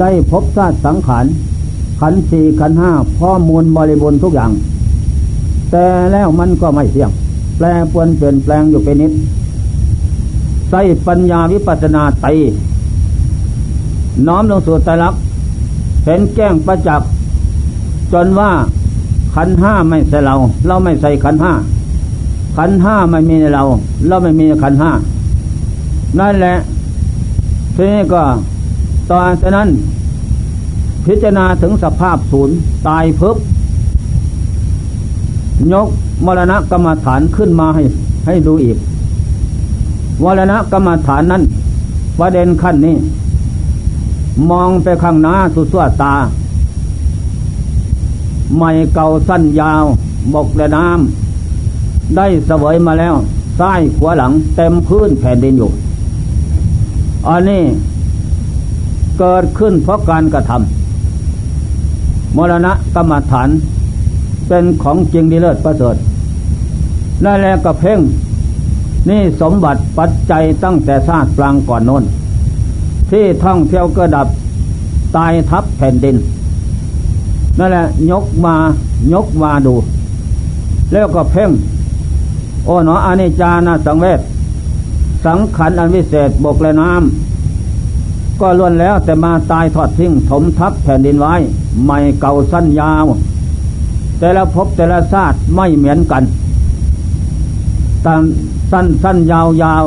[0.00, 1.24] ได้พบชาติสังขาร
[2.00, 4.50] ขันสี่ขันห้าพ่อมูลบริบูรณ์ทุกอย่าง
[5.70, 7.10] แต่แล้วมันก็ไม่เที่ยง
[7.56, 9.12] แปลปวนเปลี่ยนแปลงอยู่เป็นนิด
[10.70, 12.26] ใส่ปัญญาวิปัสนาไต
[14.26, 15.14] น้อมลงสู่ตรัก
[16.04, 17.08] เห็นแก้งประจักษ์
[18.12, 18.50] จนว่า
[19.34, 20.34] ขันห้าไม่ใส่เรา
[20.66, 21.52] เราไม่ใส่ขันห้า
[22.56, 23.62] ขันห้าไม่มีในเรา
[24.08, 24.90] เราไม่มีขันห้า
[26.18, 26.54] นั่นแหละ
[27.80, 28.22] ทีนี้ก็
[29.10, 29.22] ตอน
[29.56, 29.68] นั้น
[31.06, 32.56] พิจารณาถึงสภาพศูนย์
[32.88, 33.36] ตายเพิบ
[35.72, 35.88] ยก
[36.26, 37.82] มรณะกรรมฐานขึ้นมาให้
[38.26, 38.78] ให้ดูอีก
[40.22, 41.42] มรณะกรรมฐานนั้น
[42.18, 42.96] ประเด็นขั้นนี้
[44.50, 46.14] มองไปข้างหน้าสุดสวตา
[48.58, 49.84] ไม่เก่าสั้นยาว
[50.34, 53.14] บกและน้ำได้เสวยมาแล้ว
[53.60, 55.72] ซ้ายขวาหลังเต็มพื้นแผ่นดินอยู่
[57.28, 57.62] อันนี้
[59.18, 63.48] เกิดขึ้นเพราะการกระทำมรณะกรรมฐาน
[64.48, 65.96] เป็นของจริงดีเลิศประเสริฐ
[67.24, 67.98] นั่นแหละกระเพ่ง
[69.08, 72.04] นี่สมบัติปัจจัยตั้งแต่ชาติกลางก่อนโน้น
[73.10, 74.26] ที่ท่องเที่ยวกระดับ
[75.16, 76.16] ตายทับแผ่นดิน
[77.58, 78.56] นั่นแหละยกมา
[79.12, 79.74] ยกมาดู
[80.92, 81.50] แล้วก็เพ่ง
[82.64, 84.20] โอ้หนออานิจานาสังเวช
[85.28, 91.34] สังขันอันวิเศษบกและน้ำก็ล้วนแล้วแต่มาตายทอดทิ้งถมทับแผ่นดินไว้
[91.86, 93.04] ไม่เก่าสั้นยาว
[94.18, 96.22] แต่ละพบแต่ละชาติไม่เหมือนกัน
[98.06, 98.22] ตาม
[98.70, 99.84] สั้นสั้นยาวยาว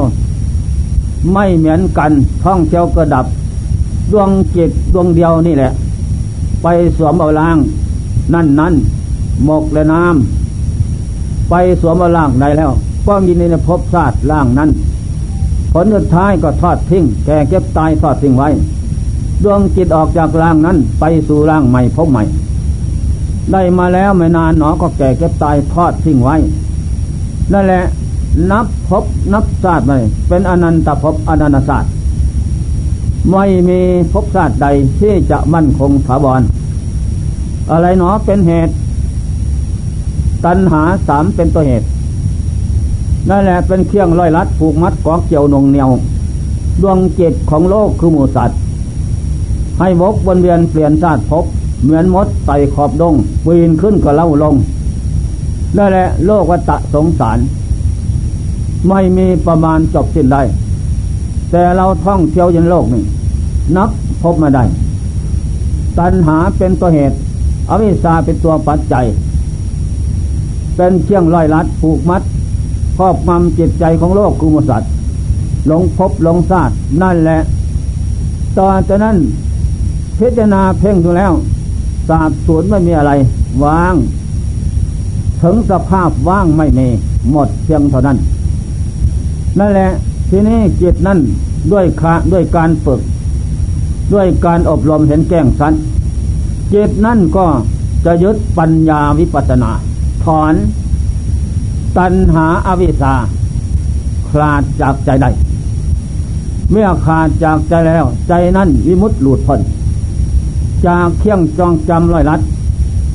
[1.33, 2.11] ไม่เหมือนกัน
[2.43, 3.25] ท่องเที่ยวกระดับ
[4.11, 5.71] ดวงจิตดวงเดียวนี่แหละ
[6.63, 7.57] ไปสวมเอาล่าง
[8.33, 8.73] นั่นนั่น
[9.45, 12.71] หมกและน้ำไปสวมเอาล่างใดแล้ว
[13.05, 14.71] ป้องยินในภพชาติล่างนั้น
[15.73, 18.49] ผลสุดท้ายก็ทอดทิ้ง แก่เก็บตายทอดทิ้งไว้
[19.43, 22.23] ดวงจิตออกจากร่างนั้นไปสู่ร่างใหม่พบใหม่
[23.51, 26.35] ได้มาแล้วไม่นานหนอก็แก่เก็บตายทอดทิ้งไว้
[27.53, 27.83] นั่นแหละ
[28.51, 29.03] นับพบ
[29.33, 29.91] นับศาสตร์ไป
[30.27, 31.91] เป็นอนันตภพอนันตศาสตร์
[33.31, 33.79] ไม่มี
[34.11, 34.67] ภพศาสตร์ใด
[34.99, 36.41] ที่จะมั่นคงถาวร
[37.71, 38.73] อะไรหนอเป็นเหตุ
[40.45, 41.87] ตัณหาสามเป็นตัวเหตุ
[43.29, 45.89] นั่นแหละเป็นเครื่องร้อยลัดผูกมัดกอกเกี่ยวนงเหนียว
[46.81, 48.57] ดวงจิตของโลกคือหมูสัตว์
[49.79, 51.45] ให้วกวนเวียนเปลี่ยนชาติพบ
[51.83, 53.13] เหมือนมดไต่ขอบดง
[53.45, 54.55] ปีนขึ้นก็เล่าลง
[55.77, 57.37] นั่นแหละโลกวัฏสงสาร
[58.87, 60.41] ไม่มีประมาณจบสิ้นได้
[61.51, 63.03] แต่เราท่องเที่ยวยันโลกนี่
[63.75, 63.89] นับ
[64.21, 64.63] พบมาได้
[65.99, 67.15] ตัณหาเป็นตัวเหตุ
[67.69, 69.05] อวิชชาเป็นตัวปัจจัย
[70.75, 72.21] เป็นเชี่ยงร้อยลัดผูกมัด
[73.01, 74.89] รอบงำจิตใจของโลกคุมสัตว์
[75.67, 77.39] หลงพบหลงซาดนั่นแหละ
[78.57, 79.17] ตอนจากนั้น
[80.17, 81.31] พิจารณาเพ่งดูแล้ว
[82.07, 83.11] สาบสูญไม่มีอะไร
[83.63, 83.95] ว่าง
[85.41, 86.87] ถึงสภาพว่างไม่มี
[87.31, 88.17] หมดเพียงเท่านั้น
[89.59, 89.89] นั่นแหละ
[90.29, 91.19] ทีนี้จิตนั่น
[91.71, 93.01] ด้วยคาด้วยการฝึก
[94.13, 95.73] ด้วยการอบรมเห็นแก้งสัน
[96.73, 97.45] จิตนั่นก็
[98.05, 99.71] จะยึดปัญญาวิปัสนา
[100.23, 100.53] ถอน
[101.97, 103.13] ตัณหาอาวิชา
[104.29, 105.29] คลาดจากใจได้
[106.71, 109.61] เมื่อขาดจากใจแล้ว ใจนั้นวิมุตหลุดพ้น
[110.87, 112.41] จากเคี่ยงจองจำลอยลัด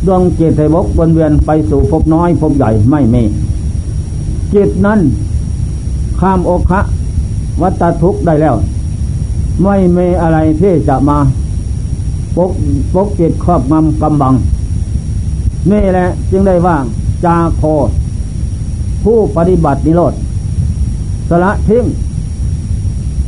[0.07, 3.23] ดวงจิตไทบกวนเวียนไปสู่ภพน้อยภพใหญ่ไม่มี
[4.55, 5.01] จิตนั้น
[6.21, 6.81] ข้ามโอคะ
[7.63, 8.57] วัตทุกได้แล้ว
[9.63, 11.19] ไม่มีอะไรที่จะมา
[12.37, 12.51] ปก
[12.95, 14.35] ปกจิตครอบงำกำบัง
[15.71, 16.77] นี่แหละจึงได้ว่า
[17.25, 17.63] จาโค
[19.07, 20.15] ผู้ปฏิบัตินิโรธ
[21.31, 21.85] สละทิ้ง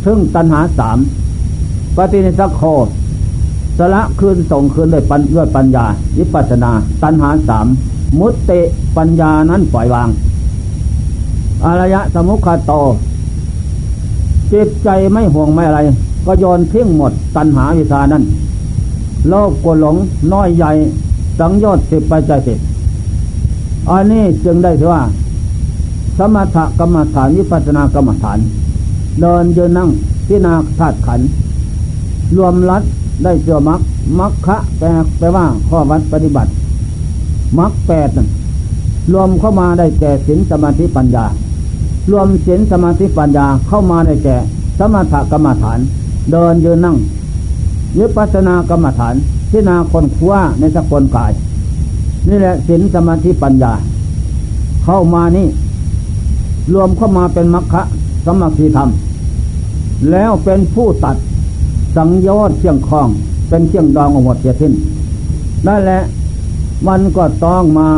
[0.04, 0.98] ซึ่งตัณหาสาม
[1.96, 2.62] ปฏินิสักโค
[3.78, 5.84] สละคืนส่งคืนด้วยปัญด้วยปัญญา
[6.18, 6.70] วิปัสนา
[7.02, 7.66] ตัณหาสาม
[8.18, 8.50] มุตเต
[8.96, 10.08] ปัญญานั้นปล่อยวาง
[11.64, 12.72] อารยะสมุขโต
[14.52, 15.80] จิตใจไม่ห่วงไม่อะไร
[16.26, 18.22] ก็โยนทิ้งหมดตัณหาวิชานั้น
[19.28, 19.96] โลกกหลง
[20.32, 20.70] น้อยใหญ่
[21.38, 22.58] สังโยชน์สิบไปใจสิบ
[23.90, 25.02] อันนี้จึงได้ถือว่า
[26.18, 28.38] สมถกรรมฐานวิปัสสนากรรมฐาน
[29.20, 29.90] เดินยืนนั่ง
[30.26, 31.20] พินาธาตุขัน
[32.37, 32.83] รวมรัด
[33.24, 33.81] ได้เสือมัก
[34.18, 34.87] มักคะแปล
[35.18, 36.50] แปลว่าข้อวัดปฏิบัติ
[37.59, 38.09] มักแปด
[39.12, 41.24] รวมเข้ามาได้แก่ศีลสมาธิปัญญา
[42.11, 44.37] รวมศีลสมาธิปัญญาเข้ามาได้แก่
[44.78, 45.78] สมถกรรมฐาน
[46.33, 46.96] เดินยืนนั่ง
[47.98, 49.14] วิปัสสนากรรมฐาน
[49.50, 51.33] พินาคนคว้าในสกลกาย
[52.28, 53.72] นี่แหละศีลสมาธิปัญญา
[54.85, 55.46] เข้ามานี่
[56.74, 57.83] รวมเข้ามาเป็นมัคคะ
[58.26, 58.90] สมาธิธรรม
[60.11, 61.16] แล้วเป็นผู้ตัด
[61.96, 63.09] สังโยชน์เชียงคลอง
[63.48, 64.72] เป็นเชียงดองอหมดเสียสิ้น
[65.66, 66.02] นั่นแหละ
[66.88, 67.88] มันก็ต้องมา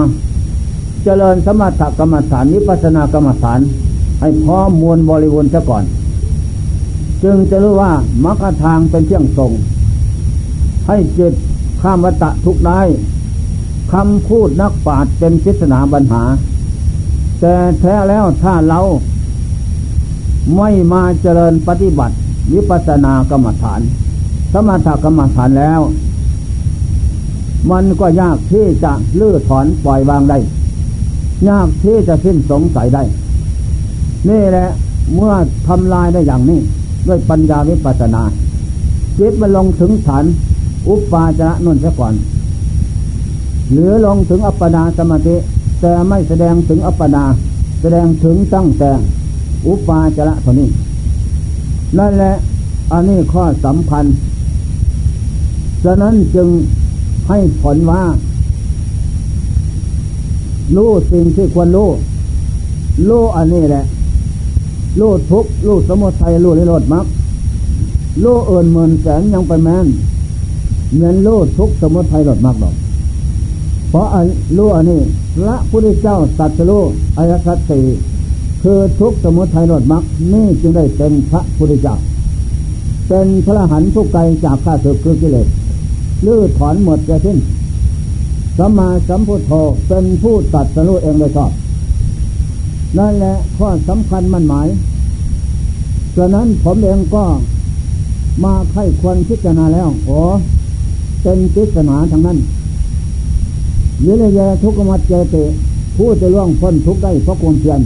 [1.05, 3.61] เจริญสมถกรรมฐานนิพพานากรรมฐาน
[4.21, 5.85] ให้พร้อมมวลบริบูรณ์ซะก่อน
[7.23, 7.93] จึงจะรู้ว่า
[8.25, 9.53] มรรคทางเป็นเที่ยงทรง
[10.87, 11.35] ให้จิต
[11.81, 12.81] ข้ามวัตะทุกได้
[13.93, 16.23] คำพูดนักปราชญ์เป็นพิศนาปัญหา
[17.41, 18.81] แต่แท้แล้วถ้าเรา
[20.57, 22.15] ไม่มาเจริญปฏิบัติ
[22.53, 23.81] วิปัสสนากรรมฐาน
[24.53, 25.81] สมถกรรมฐานแล้ว
[27.71, 30.39] มันก็ยากที่จะลื้อถอนปล่อยวางได้
[31.49, 33.03] ยากที่จะสิ้นสงสัยได้
[34.29, 34.69] นี่แหละ
[35.15, 35.35] เมื่อ
[35.69, 36.61] ทำลายได้อย่างนี้
[37.09, 38.23] ด้วยปัญญาวิปัสสนา
[39.19, 40.25] จิตมันลงถึงฐาน
[40.89, 42.15] อุปปาจระนุ่นซะก่อน
[43.73, 45.37] หรือลงถึงอัปปนาสมาธิ
[45.81, 47.25] แต่ไม่แสดงถึงอัปปนา
[47.81, 48.91] แสดงถึงตั้งแต่
[49.67, 50.69] อุปาจระเท่านี้
[51.99, 52.35] นั่นแหละ
[52.93, 54.05] อันนี้ข้อสำคัญ
[55.85, 56.49] ฉะนั้นจึง
[57.29, 58.03] ให้ผลว่า
[60.77, 61.89] รู้สิ่งที่ควรรู้
[63.09, 63.85] รู้อันนี้แหละ
[65.01, 67.07] รู้ทุกรู้สมุทัยรู้นิโรธมรรค
[68.23, 69.87] รู้เอื่นหมื่นแสนยังไปแมน
[70.95, 72.75] เหมือนรู้ทุกสมุทัยลดมรรคหรอก
[73.91, 74.07] เพราะ
[74.57, 75.01] รู้อันนี้
[75.37, 76.83] พระพุทธเจ้าตัดสู้
[77.19, 77.81] อายสัตสี
[78.63, 81.97] คือทุกสมุทัยลดมรรคนี่จึงได้เป็นพระพุทธเจ้า
[83.09, 85.49] เป็นพระหันทุกไกลจากข้าศึกคือกิเลส
[86.27, 87.39] ลื้อถอนหมดจะสิ้น
[88.59, 89.53] สัมมาสัมพุทโธ
[89.89, 91.51] เป็นผู้ตัดสู้เองเลยชอบ
[92.99, 94.69] นั่นแหละข้อสำคัญมันหมาย
[96.17, 97.25] ฉะนั้นผมเองก็
[98.45, 100.19] มาไข้ควรพิจารณาแล้วโอ้
[101.23, 102.39] เป็นพิจารณาทางนั้น
[104.05, 105.37] ยิเลยยทุกขมัดเจเต
[105.97, 107.81] ผู้จะล่วงพ้นทุกได้เพราะความเพียร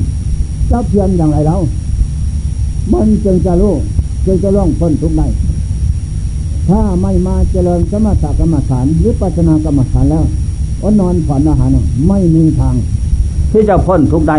[0.70, 1.60] จะเพียรอย่างไรแล้ว
[2.92, 3.74] มันจึงจะรู้
[4.26, 5.26] จึงจะล่วงพ้นทุกได้
[6.68, 10.24] ถ้าไม่มาเจริญสมถกรรมฐานหรือปัจนากรรมฐานแล้ว
[10.82, 11.70] อนนอนผ่อนอาหาร
[12.08, 12.74] ไม่มีทาง
[13.50, 14.36] ที่จะพ้นทุกได้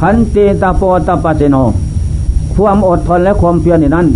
[0.00, 1.56] ขันติตาโปตาปเจโน
[2.54, 4.06] ความอดทนและความเพียรนี่นั้น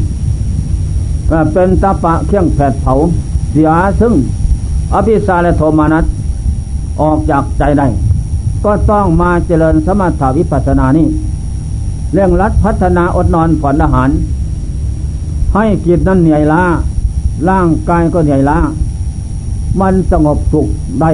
[1.53, 2.93] เป็นตาปะเครื่องแผดเผา
[3.51, 3.71] เสีย
[4.01, 4.13] ซึ่ง
[4.95, 6.05] อภิสาและโทมานัส
[7.01, 7.87] ออกจากใจได้
[8.65, 11.07] ก็ต้องมาเจริญสมถาวิปัสสนานี้
[12.13, 14.11] เรื่องรัดพัฒนาอดนอนผ่อนอาหาร
[15.55, 16.63] ให้กิจนั้นเหนื่อยล้า
[17.49, 18.59] ร่างกายก็เหนื่อยล้า
[19.81, 20.67] มันสงบสุข
[21.01, 21.11] ได้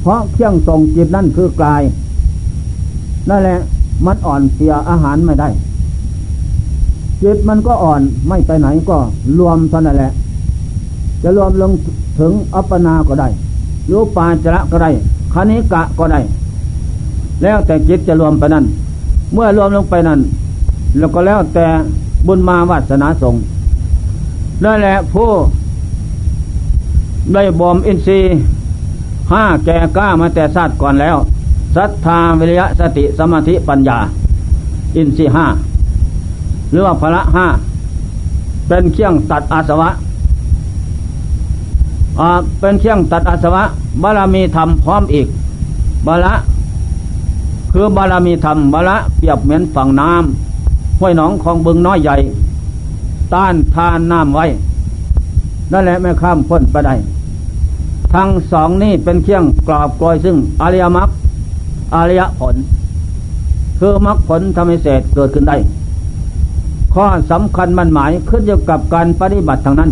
[0.00, 1.82] เพราะเครื่องส่งจิตนั่นคือกาย
[3.28, 3.58] นั่นแหละ
[4.06, 5.48] มันอ่อนเสียอาหารไม่ได้
[7.22, 8.96] จิตมันก็อ่อนไม่ไปไหนก็
[9.38, 10.12] รวมเท่านั้นแหละ
[11.22, 11.72] จะรวมลง
[12.18, 13.28] ถึงอัปปนาก็ได้
[13.90, 14.90] รูปาจระก็ได้
[15.32, 16.20] คณิกะก็ได้
[17.42, 18.64] แล้วแต่จิตจะรวมไปนั้น
[19.32, 20.20] เมื่อรวมลงไปนั้น
[20.98, 21.66] แล้วก็แล้วแต่
[22.26, 23.34] บุญมาวาสนาสง
[24.64, 25.30] นั่นแหละผู้
[27.32, 28.20] ได้บอมอินทรี
[29.32, 31.16] ห้าแก่กล้ามาแต่ชาติก่อนแล้ว
[31.76, 33.98] ศรัทธาวิริยะสติสมาธิปัญญา
[34.96, 35.46] อินทรีห้า
[36.70, 37.46] หรือว่าพละห้า
[38.68, 39.88] เป็นเครื่องตัดอาสวะ
[42.60, 43.62] เป็นเครื่องตัดอาสวะ
[44.02, 45.26] บารมีธรรมพร้อมอีก
[46.06, 46.34] บาละ
[47.72, 52.16] คือบารมีธรรมบาละเปรียบเหมือนฝั่งน้ำห้วยหนองของบึงน้อยใหญ่
[53.34, 54.46] ต้านทานน้ำไว้
[55.72, 56.94] นั่นแหละไม่ข้ามพ้นไปได้
[58.14, 61.08] ทั้งสองนี้เป็นเครื่องกรอบกลอยซึ่งอริยมรรค
[61.94, 62.54] อริยผล
[63.78, 65.56] คือมรรคผลทำให้เศษเกิดขึ้นได้
[66.94, 69.90] ข้อสำคัญมันหมายขึ้นอยู่กับการปฏิบัติทางนั้น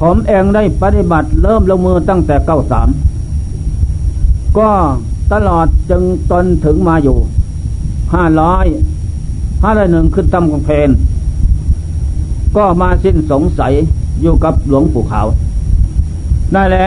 [0.00, 2.88] ผมเองได้ปฏิบัติเริ่มลงมือตั้งแต่เก้าสาม
[4.58, 4.70] ก็
[5.32, 7.16] ตลอดจึงตนถึงมาอยู่
[8.14, 8.66] ห้าร้อย
[9.62, 10.90] ห้าร้อยหนึ่งขึ้นตำกองเพน
[12.56, 13.72] ก็มาสิ้นสงสัย
[14.22, 15.26] อยู่กับหลวงปู่ขาว
[16.54, 16.86] นั่นแหละ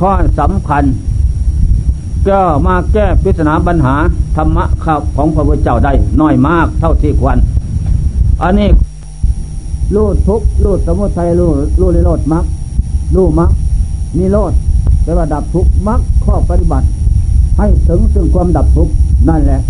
[0.00, 0.84] ข้อสำคัญ
[2.28, 3.94] ก็มาแก้ปริศนาปัญหา
[4.36, 7.36] ธรรมะข้าของพระพุทธเจ้าได้น้อยมากเท่าที่ควร
[8.42, 8.68] อันนี้
[9.94, 12.44] รูดทุกรูดสมุทัยรูดรูดนิโรธมัก
[13.16, 13.50] รูมัก
[14.18, 14.52] นิโรธ
[15.02, 16.86] แปลว่าดับทุกมักข้อปฏิบัติ
[17.58, 18.88] ให้ถึงซึ่งความดับทุก
[19.28, 19.60] นั่นแหละ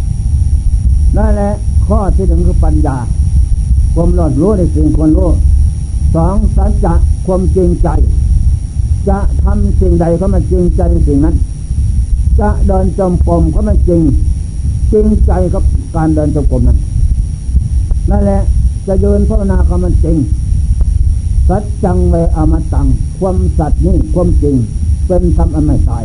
[1.17, 1.51] นั่นแหละ
[1.87, 2.97] ข้อที่หนึ่งคือปัญญา
[3.95, 5.31] ความรอดรู้ในสิ่งควรรู้
[6.15, 6.95] สองสัจจะ
[7.27, 7.89] ความจริงใจ
[9.09, 11.37] จะทำสิ่งใดก็มันจริงใจในสิ่งนั้น
[12.41, 14.03] จะเดินจมกรมก็มันจริง
[14.93, 15.63] จริงใจกับ
[15.97, 16.79] การเดินจมกรมนั้น
[18.11, 18.41] นั่นแหละ
[18.87, 20.17] จะยืนภาวนาก็มันจริง
[21.49, 22.87] สัจจังเวอมตัง
[23.19, 24.57] ความสัตย์นี่ความจริง
[25.07, 26.05] เป็นธรรมอันไม่ตาย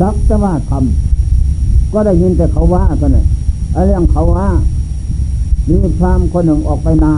[0.00, 3.26] สักแต่ว่าทำก็ได้ยินแต่เขาว่ากันเลย
[3.74, 4.48] อ้เรื่องเขาว่า
[5.68, 7.14] มีพรามคนหนึ่งออกไปนา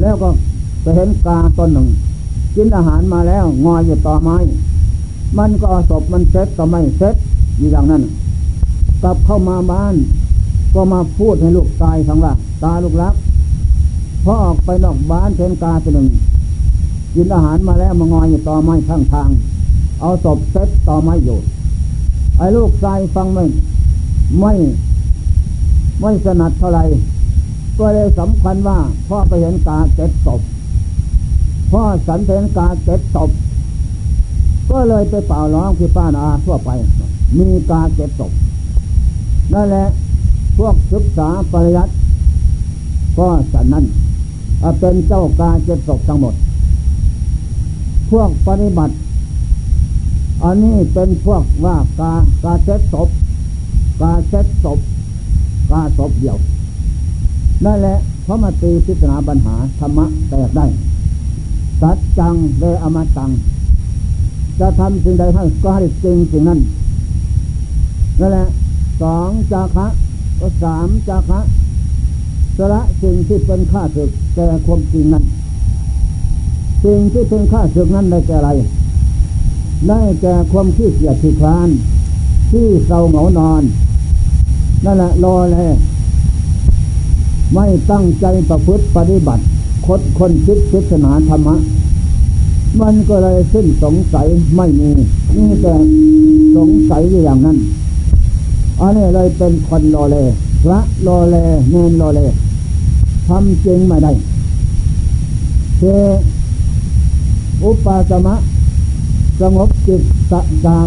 [0.00, 0.28] แล้วก็
[0.82, 1.86] ไปเห็นกาตนหนึ่ง
[2.54, 4.36] กินอาหารมาแล้ว งอยอยู่ต่อไม้
[5.38, 7.14] มันก็เอาศพมันเซ็ตก็ไม่เซ็ต
[7.58, 8.02] อยู่อย่างนั้น
[9.02, 9.94] กลับเข้ามาบ้าน
[10.74, 12.32] ก็มาพูดให้ลูกตายทั้งว่า
[12.62, 13.14] ตาลูกรัก
[14.24, 16.08] พอออกไปนอกบ้านเห็นกาตัวหนึ่ง
[17.14, 19.28] กินอาหารมาแล้วมางอยอยู่ต่อไม้ข้างทาง
[20.00, 21.38] เอาศพเซ็ตต่อไม้อยู่
[22.38, 23.44] ไอ้ลูกชายฟังไม่
[24.40, 24.52] ไม่
[26.00, 26.80] ไม่สนัดเท่าไร
[27.78, 30.40] ก็เลยสำคัญว่าพ่อไปเห็นกาเจ็ดศพ
[31.72, 33.30] พ่อสันเห็นกาเจ็ดศพ
[34.70, 36.70] ก็เลยไปเป่าร้องที่ป้านาทั่วไป
[37.38, 38.32] มีกาเจ็ดศพ
[39.52, 39.86] นั่นแหละ
[40.64, 41.92] วกศึกษาปริยัติ
[43.18, 43.84] ก็สันนั้น
[44.80, 46.34] เป็นเจ้ากาเจ็ดศพทั้งหมด
[48.10, 48.94] พวกปฏิบัติ
[50.44, 52.12] อันนี้เป็นพวกว่ากา
[52.44, 53.08] กาเจ็ดศพ
[54.00, 54.78] กาเจ็ดศพ
[55.70, 56.36] กาศพเดียว
[57.64, 60.66] นั่นแหละเพราะมาตีพิจารณาปัญหาธรรมะแตกได้
[61.80, 63.30] สัจจังเดอมตัง
[64.60, 66.60] จะทำสิ่งใดให้ก็ให้จริงสิ่งนั้น
[68.20, 68.46] นั่นแหละ
[69.02, 69.86] สองจาคะ
[70.62, 71.40] สามจาคะ
[72.56, 75.24] สละสิ่งที่เป็นข้าศึกแก่ความจริงนั้น
[76.84, 78.50] สิ่งที่เป็นข้าศึกนั้นได้แก่อะไร
[79.88, 81.68] ได้แก่ความขี้เกียจขี้คลาน
[82.50, 83.62] ที่เศร้าเหงานอน
[84.84, 85.58] นั่นแหละรอแล
[87.54, 89.42] ไม่ตั้งใจประพฤติปฏิบัติ
[89.86, 91.56] คดคนคิดพิจารณาธรรมะ
[92.80, 94.26] มันก็เลยสิ้นสงสัย
[94.56, 94.88] ไม่มี
[95.36, 95.74] นี่แต่
[96.56, 97.58] สงสัยอย่างนั้น
[98.80, 100.16] อันนี้เลยเป็นคนรอเล
[100.64, 101.36] พระรอเล
[101.70, 102.20] เนนรอเล
[103.28, 104.12] ทำจริงไม่ได้
[105.78, 105.82] เท
[107.62, 108.34] อุปาสมะ
[109.40, 110.02] สงบจิต
[110.66, 110.86] จาก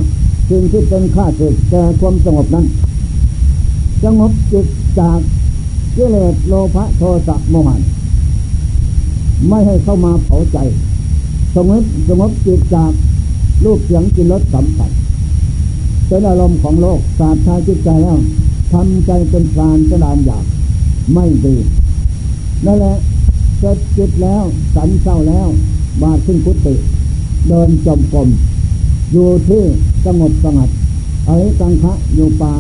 [0.50, 2.66] สิ่งที่เป็นข้าศึกแต่ความสงบนั้น
[4.04, 4.66] สงบจิต
[5.00, 5.20] จาก
[5.96, 7.82] กิเลสโลภะโทสะโมหัน
[9.48, 10.58] ไม่ให้เข้ามาเผาใจ
[11.56, 12.92] สงบสงบจิตจาก
[13.64, 14.92] รูปเสียงกินรสสัมผัส
[16.08, 18.18] เป็นอารมณ์ของโลกสาบชาจิตใจแล้ว
[18.72, 20.46] ทำใจเป็นพรานสลานอยาก
[21.14, 21.56] ไม่ดี
[22.66, 22.96] นั่นแหละ
[23.60, 24.44] เกิดจิตแล้ว
[24.76, 25.48] สันเศร้าแล้ว
[26.02, 26.74] บาดขึ้นพุทธิ
[27.50, 28.30] เดินจมกลม
[29.12, 29.64] อยู่ที่
[30.06, 30.70] สงบสงัด
[31.28, 32.54] เอ้กังคะอยู่ป่า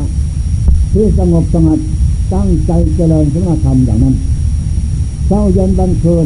[0.93, 1.79] ที่สงบสงัด
[2.33, 4.15] ตั้งใจเจริญสมาธรรมอย่างนั้น
[5.27, 6.25] เช้าเย็นบันเทิน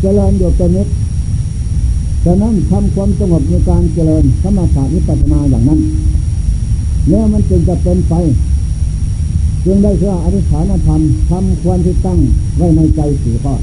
[0.00, 0.88] เจริญอยู่เป็นนิด
[2.24, 5.80] ฉะนั้นทำความสงบในการเจริญสมาธินิพพานาอย่างนั้น
[7.08, 8.14] แล้วมันจึงจะเป็นไป
[9.64, 12.18] จึงได้เชื่ออธิษฐานธรรมทำควรที่ตั้ง
[12.56, 13.54] ไว้ในใจสี่ข้อ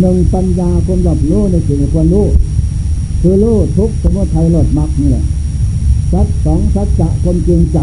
[0.00, 2.26] หนึ่งปัญญาความรับรู้ในสิ่งควรรู้
[3.20, 5.24] คือรู้ทุกสมุทัยลดมักนี่แหละ
[6.12, 7.78] สัดสองสัจจะความจริงใจ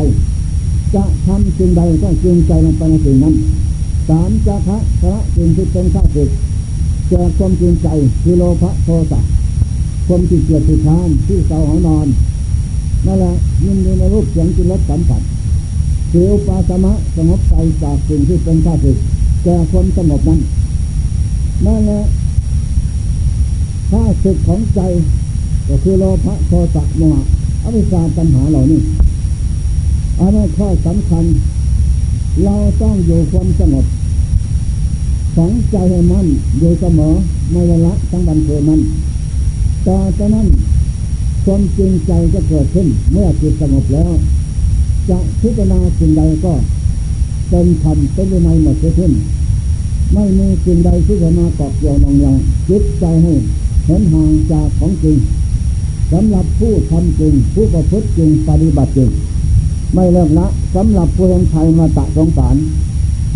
[0.96, 3.36] จะทำสิ่งใดก็จริงใจลงไปในสิ่งนั้น
[4.10, 6.30] สามจะพระพระสิ่งที่เป็นข้าศึก
[7.10, 7.88] แก่ความจริงใจ
[8.24, 9.20] คือโลภะโทสะ
[10.08, 12.08] ความจิตเกียดที่ทานที่เศร้าหอนอน
[13.06, 15.22] นั่นแหละ ยินดีในรูปเสียงจินรสสัมผัส
[16.10, 17.54] เสียวปาสมะสงบใจ
[17.84, 18.98] จากสิ่งที่เป็นข้าศึก
[19.44, 20.40] แก่ความสงบนั้น
[21.66, 22.02] นั่นแหละ
[23.92, 24.80] ข้าศึกของใจ
[25.68, 27.24] ก็คือโลภะโทสะโมหะ
[27.64, 28.82] อวิชชาตัณหาเหล่านี้
[30.20, 31.26] อันนี้ข้อสำคัญ
[32.44, 33.86] เราต้องอยู่ความสงบ
[35.36, 36.28] ฝังใจให้มั่น
[36.60, 37.14] อยู่เสมอ
[37.52, 38.80] ไม่ละทั้งวันเกินมัน
[39.88, 40.48] ต่อจากนั้น
[41.46, 44.12] ความจริงใจจะเกิดขึ้น เมื่อจิตสงบแล้ว
[45.10, 46.54] จะพิจารณาสิ่งใดก็
[47.50, 49.12] เป็นธรรมเป็นวินัยหมดขึ้น
[50.14, 52.38] ไม่มีสิ่งใดที่จะมาเกาะเกี่ยวนองยอง
[52.70, 53.34] จิตใจให้
[53.86, 55.18] เห็นห่างจากของจริง
[56.12, 59.10] สำหรับผู้ทำจริง ผู้ประพฤติจริงปฏิบัติจริง
[59.94, 62.56] ไม่เลิกละสำหรับผู้เห็นไทยมาตะสงสาร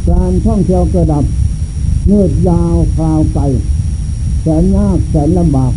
[0.09, 1.23] การท่องเที่ยวกระดับ
[2.07, 3.41] เงืดยาวคราวไกล
[4.41, 5.73] แสนยากแสนลำบาก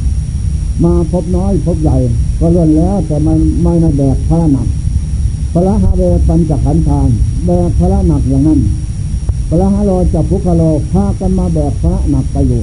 [0.85, 1.97] มาพบน้อยพบใหญ่
[2.41, 4.68] ก็เลื่อนแล้ว แต่มันไม่มาแบกพระหนัก
[5.53, 7.09] พระหาเวปัญจขันธาน
[7.47, 8.61] แบกพระหนักอย่างนั้น
[9.49, 10.62] พระหาโลจะพุคโล
[10.93, 12.62] พากันมาแบกพระหนักไปอยู่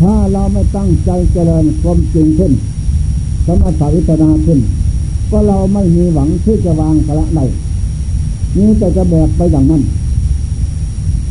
[0.00, 2.52] ถ้าเราไม่ตั้งใจเจริญความจริงขึ้น
[3.46, 4.58] สมถาวิปนาขึ้น
[5.30, 7.44] ก็เราไม่มีหวังที่จะวางพระได้
[8.56, 9.82] นี้แต่จะแบกไปอย่างนั้น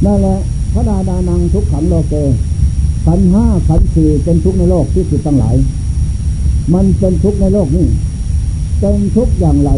[0.05, 0.37] นั่นแหละ
[0.73, 2.13] พระดาดานังทุกขังโลเก
[3.05, 5.55] ขันห้าขันสี่เป็นทุกในโลกที่สุดตั้งหลาย
[6.73, 7.85] มันเป็นทุกในโลกนี้
[8.79, 9.71] เป็นทุกอย่างไร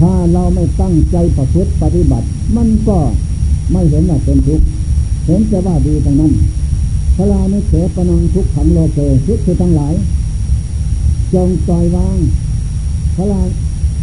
[0.00, 2.26] ถ้าเราไม่ตั้งใจประพฤติปฏิบัติ
[2.56, 2.98] มันก็
[3.72, 4.60] ไม่เห็นว่าเป็นทุก
[5.26, 6.32] เห็นแต่ว่าดีทั้งนั้น
[7.16, 9.94] พระลานิเสปนังทุกขังโลเกทุกคือทั้งหลาย
[11.34, 12.18] จงปล่อยวาง
[13.16, 13.42] พระลา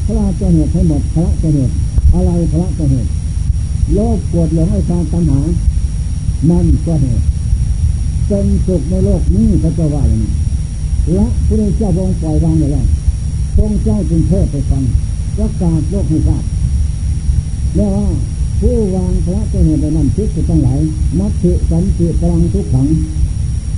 [0.05, 1.73] พระลาจะเหตุให้หมดพระจะเหตุ
[2.13, 3.09] อะไรพระจะเหตุ
[3.93, 5.39] โลกปวดหลงไอ้การตัณหา
[6.49, 7.23] นั่นก็เหตุ
[8.27, 10.31] เป็นสุขในโลกนี้เขาจะว่าอย่างนี้
[11.13, 12.85] และพระเจ้าทรงปล่อยวางไปแล้ว
[13.57, 14.83] ทรงเจ้าจึงเทศไปฟัง
[15.37, 16.43] ประกาศโลกให้ทราบ
[17.75, 18.07] เรียกว่า
[18.59, 20.79] ผู้วางพระจะเห็นไปนั่นทุกข์ทั้งหลาย
[21.19, 22.87] นัตถิสันติพลังทุกขัง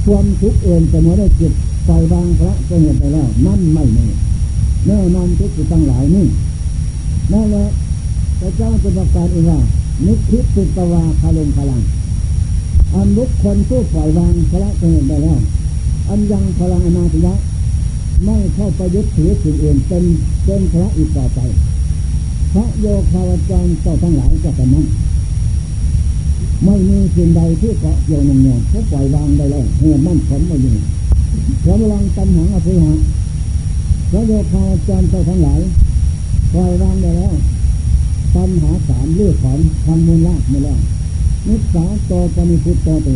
[0.06, 1.54] ความทุกข์เองจะเมื่อได้จิต
[1.88, 4.08] ปล่อยวางพระจะเห็นไปแล้ว นั่นไม่แน่
[4.88, 6.26] แน่นอนทุกข์ทั้งหลายนี่
[7.34, 7.66] นั่นแหละ
[8.40, 9.60] พระเจ้าจะประกาศเองว่า
[10.06, 11.82] นิคิตุตวาคาลงพลัง
[12.96, 15.40] อันบุคคลผู้ปล่อยวางพระจะเห็นไปแล้ว
[16.10, 17.34] อันยังพลังอนาตยะ
[18.26, 20.04] ไม่เข้าไปยึดถือสิ่งอื่นเป็น
[20.46, 21.40] เป็นพระอีกต่อไป
[22.54, 24.86] พระโยคาวจรเจ้าทั้งหลายก็แต่นั้น
[26.66, 30.74] ไม่มีสิ่งใดที่เกาะเกี่ยวหน่งๆเขาปล่อยวางได้แล้วเหตุมั่นผลไม่มี
[31.64, 32.94] พระลังตันหังอภิหะ
[34.12, 35.62] พระโยคาวจรเจ้าทั้งหลาย
[36.54, 37.34] ปล่อยวางได้แล้ว
[38.36, 40.80] ตันหาสามเลือดถอนทางมูลลากมาแล้ว
[41.50, 43.10] นิสาโตปณิพุตโตเต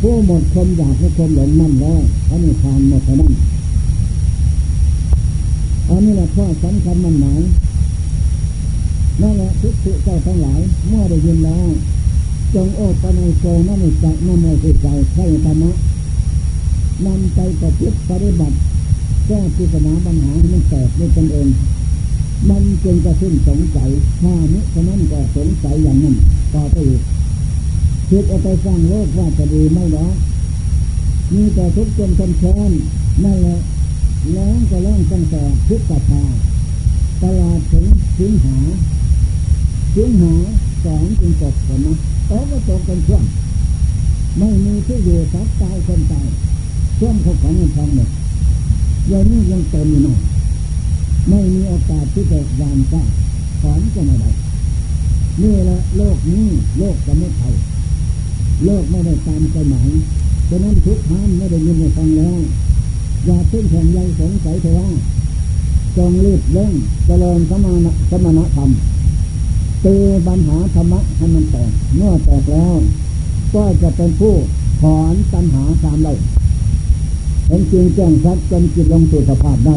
[0.00, 3.32] ผู้หมดความอยากให้ความหลงนั่นแล้วพระนิพพานหมดเท่านั้น
[5.88, 7.40] อันนี้แหละข้อสำคัญมันหมาย
[9.22, 11.66] นั่นแหละทุกข์เจ้าทั้งหลาย เมื่อได้ยินแล้ว
[12.54, 14.48] จงโอ้ปนัยโกนั่นในใจนั่นใน
[14.82, 15.72] ใจใช่ธรรมะ
[17.04, 18.56] นำใจประพฤติปฏิบัติ
[19.26, 19.40] แก้
[19.72, 21.48] ปัญหาปัญหามันแตกด้วยตนเอง
[22.48, 23.90] มันจึงจะสิ้นสงสัย
[24.20, 26.16] ถ้านี้ฉะนั้นก็สงสัยอย่างนั้น
[26.54, 27.02] ต่อไปอีก
[28.08, 30.06] คิดเอาไปสร้างโลกว่าจะดีไม่หรอ
[31.34, 32.72] มีแต่ทุกข์จนคนแค้น
[33.24, 33.58] นั่นแหละ
[34.32, 36.24] แล้งก็แล้งตั้งแต่ทุกข์กตา
[37.22, 37.86] ตลาดถึง
[38.18, 38.56] สิงหา
[39.96, 40.34] สิงหา
[40.84, 41.96] สองจึงตกกันนะ
[42.30, 43.24] ตกก็ตกกันช่วง
[44.38, 46.28] ไม่มีที่อยู่สักตายคนตาย
[46.98, 48.10] ช่วงเขาของเงินทองหมด
[49.10, 50.20] ย่างนี้ยังเต็มอยู่หน่อย
[51.28, 53.02] ไม่มีโอกาสที่จะวานก้า
[53.60, 54.30] ถอนก็ไม่ได้
[55.42, 56.46] นี่แหละโลกนี้
[56.78, 57.54] โลกจะไม่ไทย
[58.62, 59.88] โลกไม่ได้ตามใจหมาย
[60.48, 62.38] ฉะนั้นทุกท่านไม่ได้ยินในฟังแล้ว
[63.24, 64.90] อย่าเพิ่งแข่งใยสงสัยเถอะ
[65.96, 66.72] จงรีบเร่ง
[67.06, 68.70] เจริญสมณสมณธรรม
[69.84, 69.96] ตี
[70.26, 72.74] ปัญหาธรรมะให้มันแตกเมื่อแตกแล้ว
[73.54, 74.34] ก็จะเป็นผู้
[74.82, 76.18] ถอนตัณหาตามเลย
[77.46, 79.76] เห็นจริงแจ้งชัดจนจิตลงสู่สภาพได้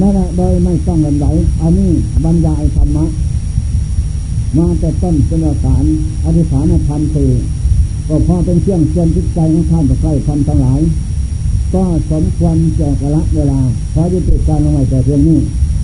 [0.00, 1.26] นั่นแหละโดยไม่ต้องกันไหล
[1.60, 1.90] อันนี้
[2.24, 3.04] บรรยายธรรมะ
[4.58, 5.84] มาแต่ต้นจนสาร
[6.24, 7.30] อธิษฐานธรรมสี่
[8.08, 10.80] ก็พอเป็นเครื่องเตือนจิตใจของท่านจะใกล้ทำทั้งหลาย
[11.74, 13.60] ก็สมควรจะกละเวลา
[13.92, 15.38] ขอยุติการลงไว้แต่เพียงนี้